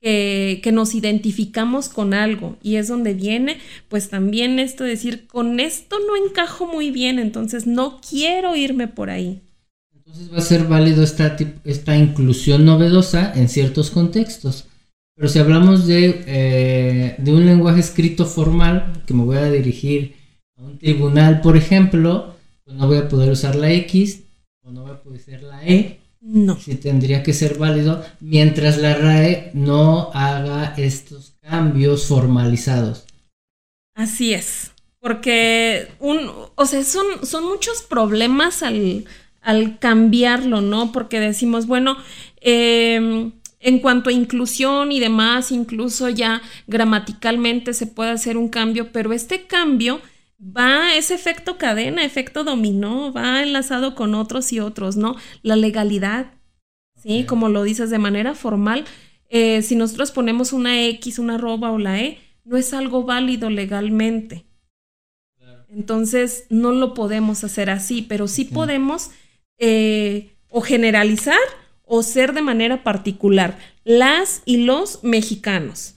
[0.01, 3.57] que, que, nos identificamos con algo y es donde viene
[3.89, 8.87] pues también esto de decir, con esto no encajo muy bien, entonces no quiero irme
[8.87, 9.41] por ahí.
[9.93, 14.65] Entonces va a ser válido esta, esta inclusión novedosa en ciertos contextos.
[15.15, 20.15] Pero si hablamos de, eh, de un lenguaje escrito formal, que me voy a dirigir
[20.57, 24.23] a un tribunal, por ejemplo, pues no voy a poder usar la X,
[24.71, 25.99] no va a poder ser la E.
[26.21, 26.59] No.
[26.59, 33.05] Sí tendría que ser válido mientras la RAE no haga estos cambios formalizados.
[33.95, 34.71] Así es.
[34.99, 39.05] Porque un, o sea, son, son muchos problemas al,
[39.41, 40.91] al cambiarlo, ¿no?
[40.91, 41.97] Porque decimos, bueno,
[42.41, 48.91] em, en cuanto a inclusión y demás, incluso ya gramaticalmente se puede hacer un cambio,
[48.91, 50.01] pero este cambio
[50.39, 55.15] va ese efecto cadena, efecto dominó, va enlazado con otros y otros, ¿no?
[55.41, 56.33] La legalidad,
[56.95, 57.25] ¿sí?
[57.25, 58.85] Como lo dices de manera formal,
[59.29, 63.49] eh, si nosotros ponemos una X, una arroba o la E, no es algo válido
[63.49, 64.45] legalmente.
[65.69, 69.11] Entonces, no lo podemos hacer así, pero sí podemos
[69.59, 71.37] eh, o generalizar
[71.85, 75.93] o ser de manera particular, las y los mexicanos.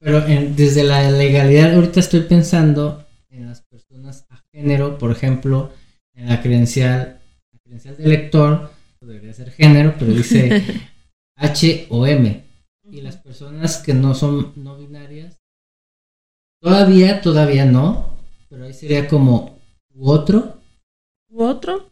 [0.00, 3.04] Pero desde la legalidad, ahorita estoy pensando
[4.52, 5.72] género, por ejemplo,
[6.14, 7.20] en la credencial,
[7.52, 10.62] la credencial de lector, debería ser género, pero dice
[11.36, 12.44] H o M.
[12.90, 15.40] Y las personas que no son no binarias,
[16.60, 19.58] todavía, todavía no, pero ahí sería como
[19.94, 20.58] u otro.
[21.30, 21.90] ¿U otro?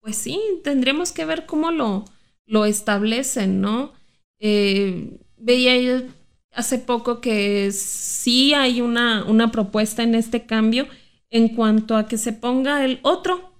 [0.00, 2.04] Pues sí, tendríamos que ver cómo lo,
[2.46, 3.92] lo establecen, ¿no?
[4.38, 6.04] Eh, veía
[6.52, 10.86] hace poco que sí hay una, una propuesta en este cambio
[11.30, 13.52] en cuanto a que se ponga el otro,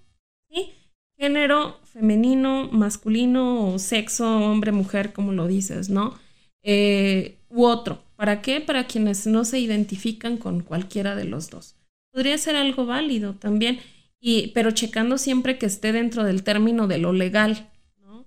[0.48, 0.72] ¿sí?
[1.18, 6.14] Género femenino, masculino o sexo, hombre, mujer, como lo dices, ¿no?
[6.62, 8.02] Eh, u otro.
[8.16, 8.60] ¿Para qué?
[8.60, 11.76] Para quienes no se identifican con cualquiera de los dos.
[12.12, 13.78] Podría ser algo válido también,
[14.20, 17.70] y, pero checando siempre que esté dentro del término de lo legal,
[18.02, 18.26] ¿no?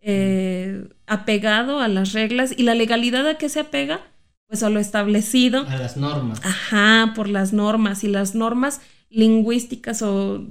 [0.00, 2.54] Eh, apegado a las reglas.
[2.56, 4.00] ¿Y la legalidad a qué se apega?
[4.48, 5.66] Pues a lo establecido.
[5.68, 6.40] A las normas.
[6.44, 8.80] Ajá, por las normas y las normas
[9.10, 10.44] lingüísticas o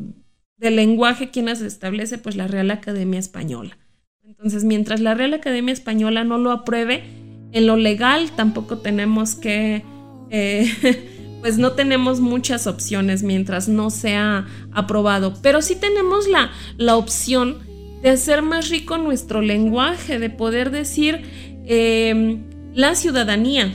[0.58, 2.18] de lenguaje, quien las establece?
[2.18, 3.78] Pues la Real Academia Española.
[4.24, 7.04] Entonces, mientras la Real Academia Española no lo apruebe,
[7.52, 9.84] en lo legal tampoco tenemos que,
[10.30, 16.96] eh, pues no tenemos muchas opciones mientras no sea aprobado, pero sí tenemos la, la
[16.96, 17.60] opción
[18.02, 21.22] de hacer más rico nuestro lenguaje, de poder decir
[21.66, 22.40] eh,
[22.74, 23.72] la ciudadanía,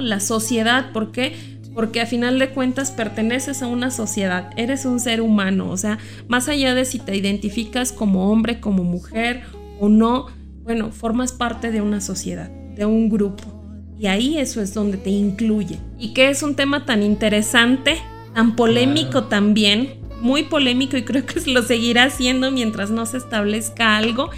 [0.00, 1.34] La sociedad, ¿por qué?
[1.74, 5.98] Porque a final de cuentas perteneces a una sociedad, eres un ser humano, o sea,
[6.28, 9.42] más allá de si te identificas como hombre, como mujer
[9.80, 10.26] o no,
[10.62, 13.62] bueno, formas parte de una sociedad, de un grupo.
[13.98, 15.78] Y ahí eso es donde te incluye.
[15.98, 17.96] Y que es un tema tan interesante,
[18.34, 23.96] tan polémico también, muy polémico y creo que lo seguirá siendo mientras no se establezca
[23.96, 24.30] algo.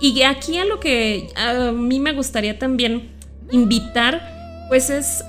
[0.00, 3.10] Y aquí a lo que a mí me gustaría también
[3.50, 4.41] invitar,
[4.72, 5.22] pues es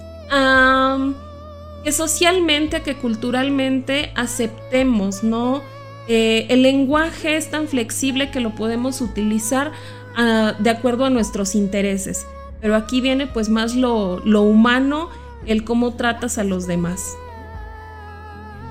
[1.83, 5.61] que socialmente, que culturalmente aceptemos, ¿no?
[6.07, 9.73] Eh, el lenguaje es tan flexible que lo podemos utilizar
[10.15, 12.25] ah, de acuerdo a nuestros intereses.
[12.61, 15.09] Pero aquí viene pues más lo, lo humano,
[15.45, 17.13] el cómo tratas a los demás.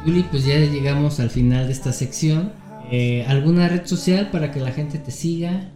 [0.06, 2.50] Yuli, pues ya llegamos al final de esta sección.
[2.90, 5.68] Eh, ¿Alguna red social para que la gente te siga?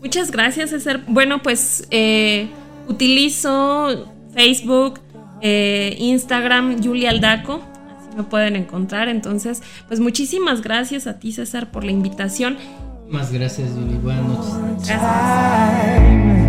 [0.00, 1.04] Muchas gracias, César.
[1.06, 2.48] Bueno, pues eh,
[2.88, 5.00] utilizo Facebook,
[5.40, 7.62] eh, Instagram, Julia Aldaco.
[7.98, 9.08] Así me pueden encontrar.
[9.08, 12.56] Entonces, pues muchísimas gracias a ti, César, por la invitación.
[13.08, 13.70] Más gracias.
[14.02, 14.86] Buenas noches.
[14.88, 16.39] Gracias.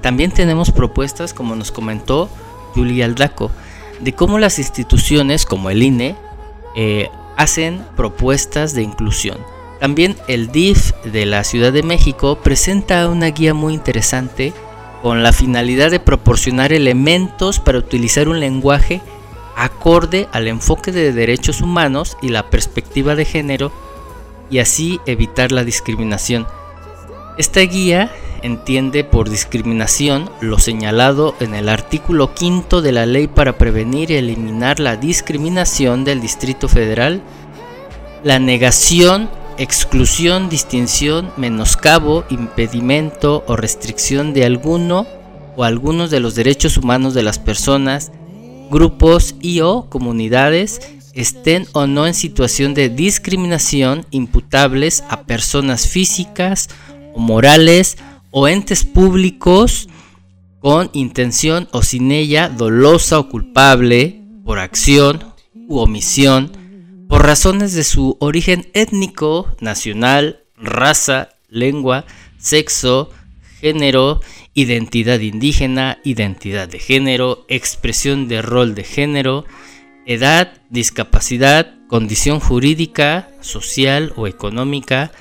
[0.00, 2.28] También tenemos propuestas, como nos comentó
[2.74, 3.50] Julia Aldaco,
[4.00, 6.16] de cómo las instituciones como el INE
[6.74, 9.38] eh, hacen propuestas de inclusión.
[9.80, 14.52] También el DIF de la Ciudad de México presenta una guía muy interesante
[15.02, 19.00] con la finalidad de proporcionar elementos para utilizar un lenguaje
[19.56, 23.72] acorde al enfoque de derechos humanos y la perspectiva de género
[24.50, 26.46] y así evitar la discriminación.
[27.38, 28.10] Esta guía
[28.42, 34.16] entiende por discriminación lo señalado en el artículo quinto de la Ley para prevenir y
[34.16, 37.22] eliminar la discriminación del Distrito Federal,
[38.22, 45.06] la negación, exclusión, distinción, menoscabo, impedimento o restricción de alguno
[45.56, 48.12] o algunos de los derechos humanos de las personas,
[48.70, 50.80] grupos y o comunidades
[51.14, 56.68] estén o no en situación de discriminación imputables a personas físicas
[57.14, 57.98] o morales
[58.30, 59.88] o entes públicos
[60.60, 65.24] con intención o sin ella dolosa o culpable por acción
[65.68, 66.52] u omisión
[67.08, 72.06] por razones de su origen étnico, nacional, raza, lengua,
[72.38, 73.10] sexo,
[73.60, 74.20] género,
[74.54, 79.44] identidad indígena, identidad de género, expresión de rol de género,
[80.06, 85.12] edad, discapacidad, condición jurídica, social o económica,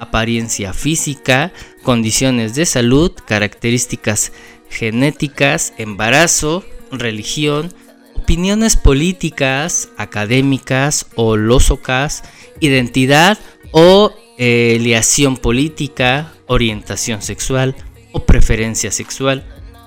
[0.00, 4.32] apariencia física, condiciones de salud, características
[4.68, 7.72] genéticas, embarazo, religión,
[8.14, 12.24] opiniones políticas, académicas o lósocas,
[12.60, 13.38] identidad
[13.72, 17.76] o eliación política, orientación sexual
[18.12, 19.44] o preferencia sexual,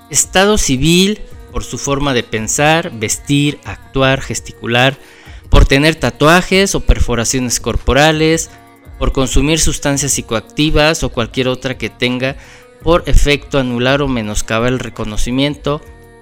[0.09, 1.19] estado civil
[1.51, 4.97] por su forma de pensar, vestir, actuar, gesticular,
[5.49, 8.49] por tener tatuajes o perforaciones corporales,
[9.03, 12.37] por consumir sustancias psicoactivas o cualquier otra que tenga
[12.81, 15.81] por efecto anular o menoscabar el reconocimiento,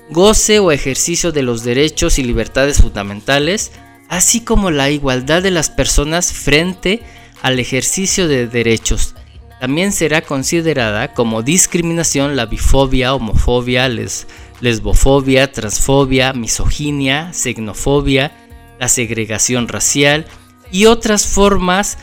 [0.10, 3.72] goce o ejercicio de los derechos y libertades fundamentales,
[4.10, 7.04] así como la igualdad de las personas frente
[7.44, 9.14] al ejercicio de derechos.
[9.60, 13.88] También será considerada como discriminación la bifobia, homofobia,
[14.60, 18.32] lesbofobia, transfobia, misoginia, xenofobia,
[18.80, 20.26] la segregación racial
[20.72, 22.00] y otras formas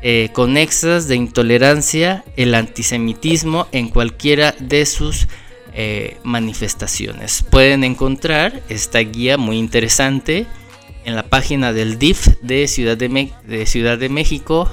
[0.00, 5.26] eh, conexas de intolerancia, el antisemitismo en cualquiera de sus
[5.74, 7.44] eh, manifestaciones.
[7.50, 10.46] Pueden encontrar esta guía muy interesante
[11.04, 14.70] en la página del DIF de Ciudad de, de, Ciudad de México,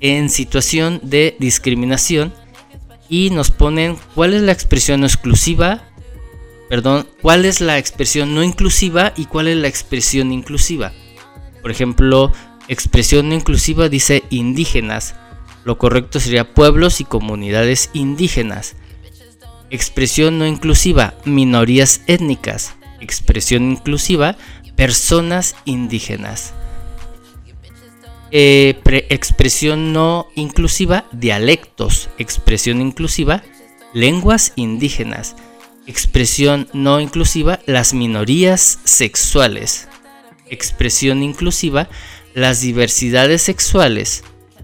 [0.01, 2.33] en situación de discriminación
[3.07, 5.83] y nos ponen cuál es la expresión exclusiva,
[6.69, 10.91] perdón, cuál es la expresión no inclusiva y cuál es la expresión inclusiva.
[11.61, 12.33] Por ejemplo,
[12.67, 15.15] expresión no inclusiva dice indígenas,
[15.63, 18.75] lo correcto sería pueblos y comunidades indígenas.
[19.69, 22.73] Expresión no inclusiva, minorías étnicas.
[22.99, 24.37] Expresión inclusiva,
[24.75, 26.53] personas indígenas.
[28.31, 28.79] Eh,
[29.09, 32.09] expresión no inclusiva, dialectos.
[32.17, 33.43] Expresión inclusiva,
[33.93, 35.35] lenguas indígenas.
[35.87, 39.87] Expresión no inclusiva, las minorías sexuales.
[40.49, 41.89] Expresión inclusiva,
[42.33, 44.23] las diversidades sexuales.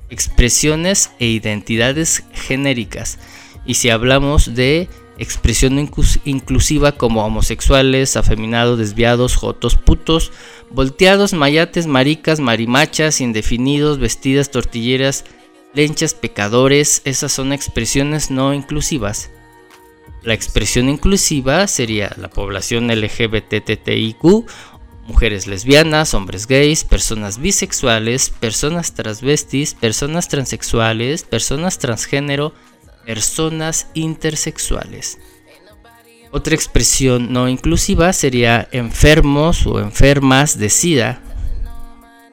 [0.10, 3.20] Expresiones e identidades genéricas.
[3.66, 4.88] Y si hablamos de
[5.18, 5.80] expresión
[6.26, 10.32] inclusiva como homosexuales, afeminados, desviados, jotos, putos,
[10.70, 15.26] volteados, mayates, maricas, marimachas, indefinidos, vestidas, tortilleras,
[15.74, 19.32] lenchas, pecadores, esas son expresiones no inclusivas.
[20.24, 24.46] La expresión inclusiva sería la población LGBTTIQ,
[25.08, 32.54] mujeres lesbianas, hombres gays, personas bisexuales, personas transvestis, personas transexuales, personas transgénero,
[33.08, 35.18] personas intersexuales.
[36.32, 41.22] Otra expresión no inclusiva sería enfermos o enfermas de SIDA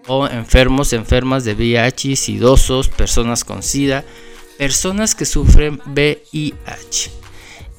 [0.08, 4.04] o enfermos, enfermas de VIH, idosos, personas con SIDA,
[4.58, 7.12] personas que sufren VIH.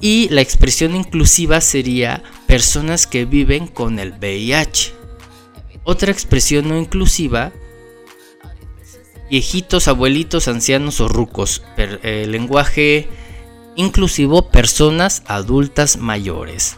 [0.00, 4.94] Y la expresión inclusiva sería personas que viven con el VIH.
[5.84, 7.52] Otra expresión no inclusiva
[9.30, 11.62] viejitos, abuelitos, ancianos o rucos.
[11.76, 13.08] Eh, lenguaje
[13.74, 16.76] inclusivo, personas adultas mayores.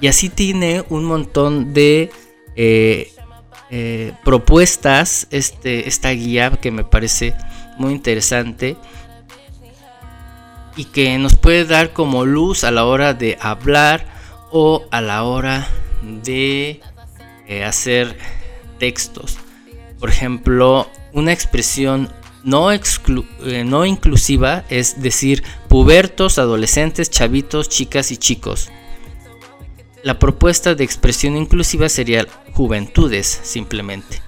[0.00, 2.10] Y así tiene un montón de
[2.56, 3.12] eh,
[3.70, 7.34] eh, propuestas este, esta guía que me parece
[7.78, 8.76] muy interesante
[10.76, 14.06] y que nos puede dar como luz a la hora de hablar
[14.50, 15.68] o a la hora
[16.02, 16.80] de
[17.66, 18.16] hacer
[18.78, 19.36] textos.
[19.98, 22.10] Por ejemplo, una expresión
[22.42, 22.78] no, eh,
[23.64, 28.70] no inclusiva es decir pubertos, adolescentes, chavitos, chicas y chicos.
[30.02, 34.22] La propuesta de expresión inclusiva sería juventudes, simplemente.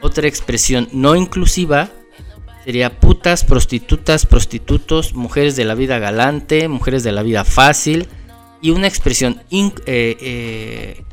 [0.00, 1.90] Otra expresión no inclusiva
[2.64, 8.08] sería putas, prostitutas, prostitutos, mujeres de la vida galante, mujeres de la vida fácil.
[8.60, 11.04] Y una expresión eh, eh,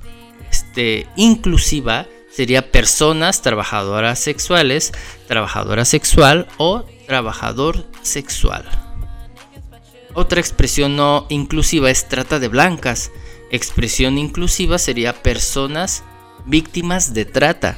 [0.50, 2.08] este, inclusiva
[2.40, 4.94] sería personas trabajadoras sexuales,
[5.28, 8.64] trabajadora sexual o trabajador sexual.
[10.14, 13.12] Otra expresión no inclusiva es trata de blancas.
[13.52, 16.06] Expresión inclusiva sería personas
[16.46, 17.78] víctimas de trata.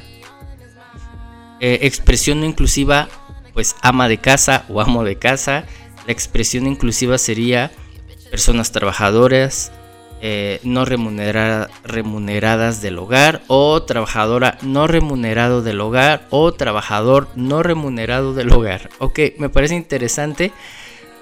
[1.58, 3.08] Eh, expresión no inclusiva,
[3.54, 5.64] pues ama de casa o amo de casa.
[6.06, 7.72] La expresión inclusiva sería
[8.30, 9.72] personas trabajadoras,
[10.24, 18.32] eh, no remuneradas del hogar o trabajadora no remunerado del hogar o trabajador no remunerado
[18.32, 18.88] del hogar.
[19.00, 20.52] Ok, me parece interesante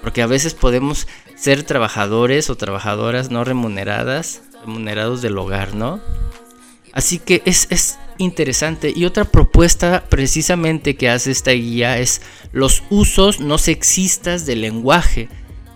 [0.03, 5.99] porque a veces podemos ser trabajadores o trabajadoras no remuneradas, remunerados del hogar, ¿no?
[6.93, 8.93] Así que es, es interesante.
[8.95, 12.21] Y otra propuesta precisamente que hace esta guía es
[12.51, 15.27] los usos no sexistas del lenguaje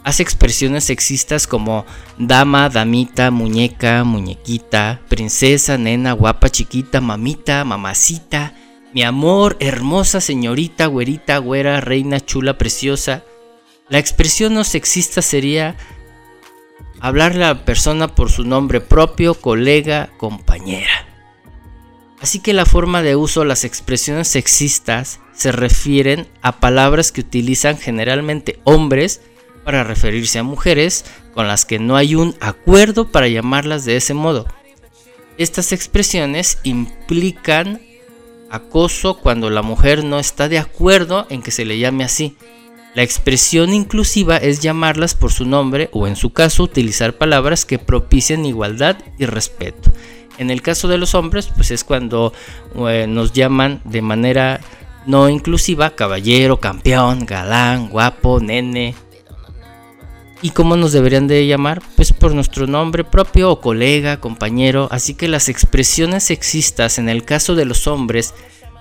[0.06, 1.84] Hace expresiones sexistas como
[2.20, 8.54] dama, damita, muñeca, muñequita, princesa, nena, guapa, chiquita, mamita, mamacita,
[8.94, 13.24] mi amor, hermosa señorita, güerita, güera, reina, chula, preciosa.
[13.90, 15.76] La expresión no sexista sería
[17.00, 21.08] hablarle a la persona por su nombre propio, colega, compañera.
[22.22, 27.80] Así que la forma de uso, las expresiones sexistas se refieren a palabras que utilizan
[27.80, 29.22] generalmente hombres
[29.66, 31.04] para referirse a mujeres
[31.34, 34.46] con las que no hay un acuerdo para llamarlas de ese modo.
[35.38, 37.82] Estas expresiones implican
[38.50, 42.38] acoso cuando la mujer no está de acuerdo en que se le llame así.
[42.94, 47.80] La expresión inclusiva es llamarlas por su nombre o en su caso utilizar palabras que
[47.80, 49.92] propician igualdad y respeto.
[50.38, 52.32] En el caso de los hombres, pues es cuando
[52.88, 54.62] eh, nos llaman de manera
[55.06, 58.96] no inclusiva caballero, campeón, galán, guapo, nene,
[60.46, 61.82] ¿Y cómo nos deberían de llamar?
[61.96, 64.88] Pues por nuestro nombre propio o colega, compañero.
[64.92, 68.36] Así que las expresiones sexistas en el caso de los hombres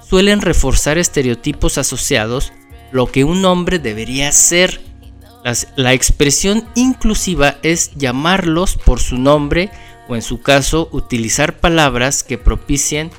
[0.06, 2.52] suelen reforzar estereotipos asociados
[2.92, 4.82] lo que un hombre debería ser.
[5.76, 9.70] la expresión inclusiva es llamarlos por su nombre
[10.06, 13.10] o en su caso utilizar palabras que propicien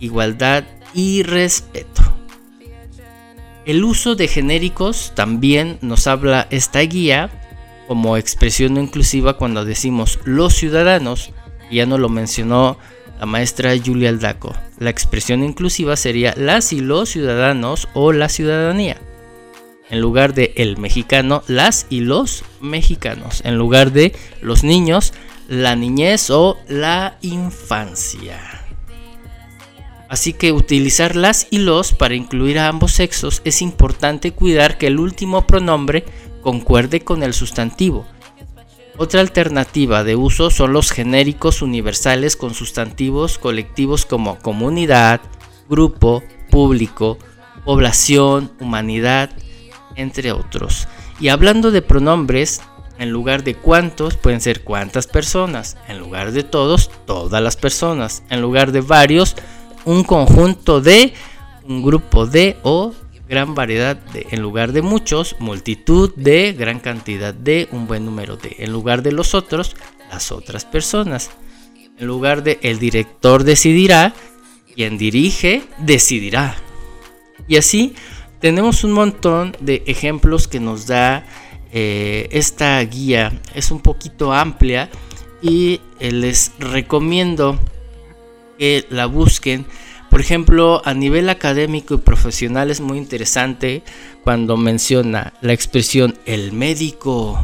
[0.00, 0.64] igualdad
[0.94, 2.02] y respeto.
[3.66, 7.30] El uso de genéricos también nos habla esta guía
[7.86, 11.32] como expresión inclusiva cuando decimos los ciudadanos,
[11.70, 12.78] ya no lo mencionó
[13.18, 14.52] la maestra Julia Aldaco.
[14.78, 18.96] La expresión inclusiva sería las y los ciudadanos o la ciudadanía.
[19.90, 23.42] En lugar de el mexicano, las y los mexicanos.
[23.44, 25.12] En lugar de los niños,
[25.48, 28.40] la niñez o la infancia.
[30.08, 34.86] Así que utilizar las y los para incluir a ambos sexos es importante cuidar que
[34.86, 36.04] el último pronombre
[36.44, 38.06] concuerde con el sustantivo.
[38.96, 45.20] Otra alternativa de uso son los genéricos universales con sustantivos colectivos como comunidad,
[45.68, 47.18] grupo, público,
[47.64, 49.30] población, humanidad,
[49.96, 50.86] entre otros.
[51.18, 52.60] Y hablando de pronombres,
[52.98, 58.22] en lugar de cuántos pueden ser cuántas personas, en lugar de todos, todas las personas,
[58.30, 59.34] en lugar de varios,
[59.84, 61.14] un conjunto de,
[61.66, 62.92] un grupo de o
[63.28, 68.36] gran variedad de, en lugar de muchos, multitud de, gran cantidad de, un buen número
[68.36, 69.76] de, en lugar de los otros,
[70.10, 71.30] las otras personas.
[71.98, 74.14] En lugar de el director decidirá,
[74.74, 76.56] quien dirige decidirá.
[77.46, 77.94] Y así
[78.40, 81.24] tenemos un montón de ejemplos que nos da
[81.72, 83.32] eh, esta guía.
[83.54, 84.90] Es un poquito amplia
[85.40, 87.58] y eh, les recomiendo
[88.58, 89.66] que la busquen
[90.14, 93.82] por ejemplo, a nivel académico y profesional es muy interesante
[94.22, 97.36] cuando menciona la expresión el médico.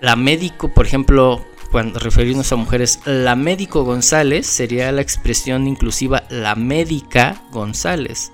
[0.00, 6.24] La médico, por ejemplo, cuando referirnos a mujeres, la médico González sería la expresión inclusiva
[6.28, 8.32] la médica González.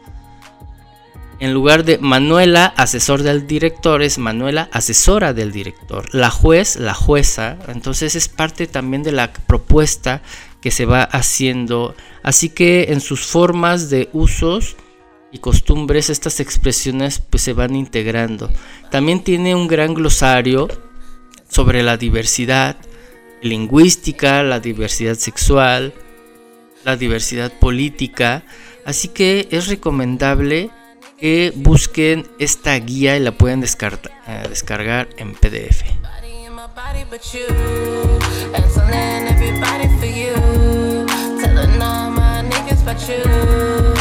[1.39, 6.07] En lugar de Manuela, asesor del director, es Manuela, asesora del director.
[6.15, 7.59] La juez, la jueza.
[7.69, 10.23] Entonces es parte también de la propuesta
[10.61, 11.95] que se va haciendo.
[12.23, 14.77] Así que en sus formas de usos
[15.33, 18.51] y costumbres estas expresiones pues se van integrando.
[18.91, 20.69] También tiene un gran glosario
[21.49, 22.77] sobre la diversidad
[23.43, 25.95] lingüística, la diversidad sexual,
[26.85, 28.45] la diversidad política.
[28.85, 30.71] Así que es recomendable
[31.19, 35.09] que busquen esta guía y la pueden descargar,
[36.77, 37.47] nobody but you.
[38.55, 40.35] Asking everybody for you.
[41.41, 43.96] Telling all my niggas about you.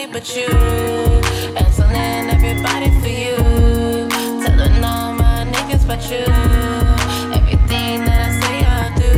[0.00, 0.46] nobody but you.
[1.56, 3.36] Asking everybody for you.
[4.44, 6.24] Telling all my niggas but you.
[7.34, 9.12] Everything that I say I do.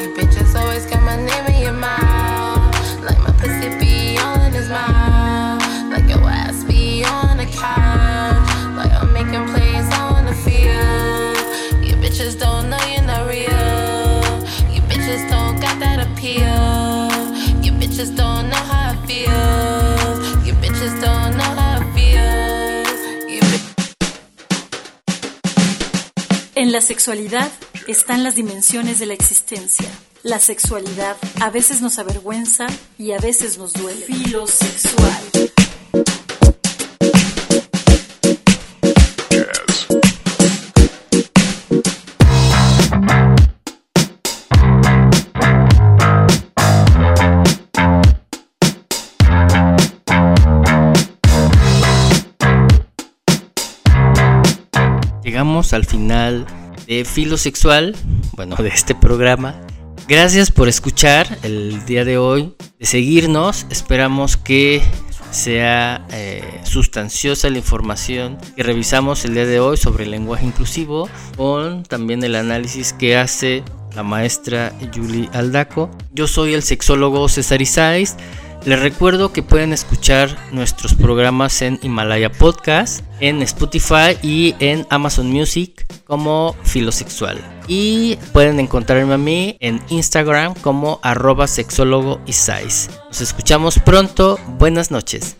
[0.00, 2.74] You bitches always got my name in your mouth.
[3.02, 5.62] Like my pussy be on his mouth.
[5.90, 8.76] Like your ass be on the couch.
[8.76, 11.84] Like I'm making plays on the field.
[11.84, 14.20] You bitches don't know you're not real.
[14.72, 17.10] You bitches don't got that appeal.
[17.62, 18.79] You bitches don't know how.
[26.70, 27.50] En la sexualidad
[27.88, 29.88] están las dimensiones de la existencia.
[30.22, 34.06] La sexualidad a veces nos avergüenza y a veces nos duele.
[34.06, 35.20] Filosexual.
[55.24, 56.46] Llegamos al final
[56.90, 57.94] de Filosexual,
[58.32, 59.54] bueno, de este programa.
[60.08, 63.64] Gracias por escuchar el día de hoy, de seguirnos.
[63.70, 64.82] Esperamos que
[65.30, 71.08] sea eh, sustanciosa la información que revisamos el día de hoy sobre el lenguaje inclusivo,
[71.36, 73.62] con también el análisis que hace
[73.94, 75.92] la maestra Julie Aldaco.
[76.12, 78.16] Yo soy el sexólogo César Isais.
[78.64, 85.30] Les recuerdo que pueden escuchar nuestros programas en Himalaya Podcast, en Spotify y en Amazon
[85.30, 87.38] Music como Filosexual.
[87.68, 92.90] Y pueden encontrarme a mí en Instagram como arroba sexólogo y.
[93.08, 94.38] Nos escuchamos pronto.
[94.58, 95.36] Buenas noches.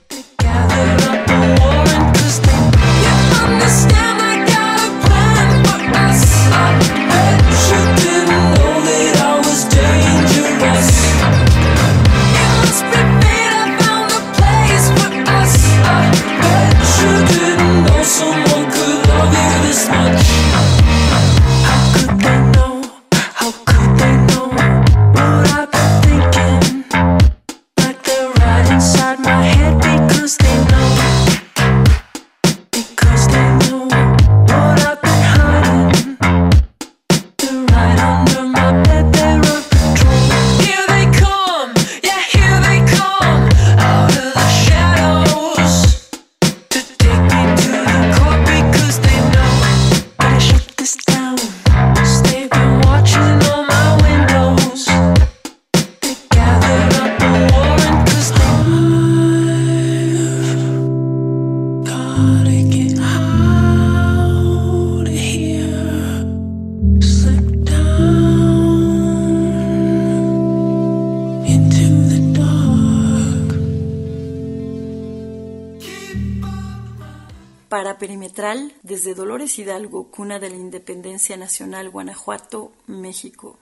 [80.11, 83.57] Cuna de la Independencia Nacional, Guanajuato, México.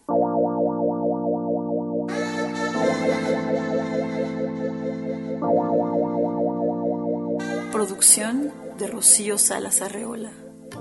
[7.71, 10.33] Producción de Rocío Salas Arreola.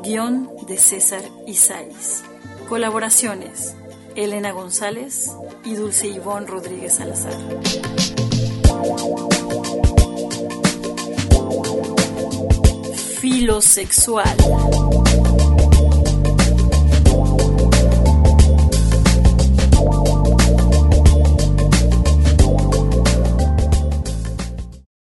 [0.04, 2.24] Guión de César Isais.
[2.70, 3.76] Colaboraciones:
[4.16, 5.32] Elena González
[5.66, 7.34] y Dulce Ivón Rodríguez Salazar.
[13.20, 14.38] Filosexual.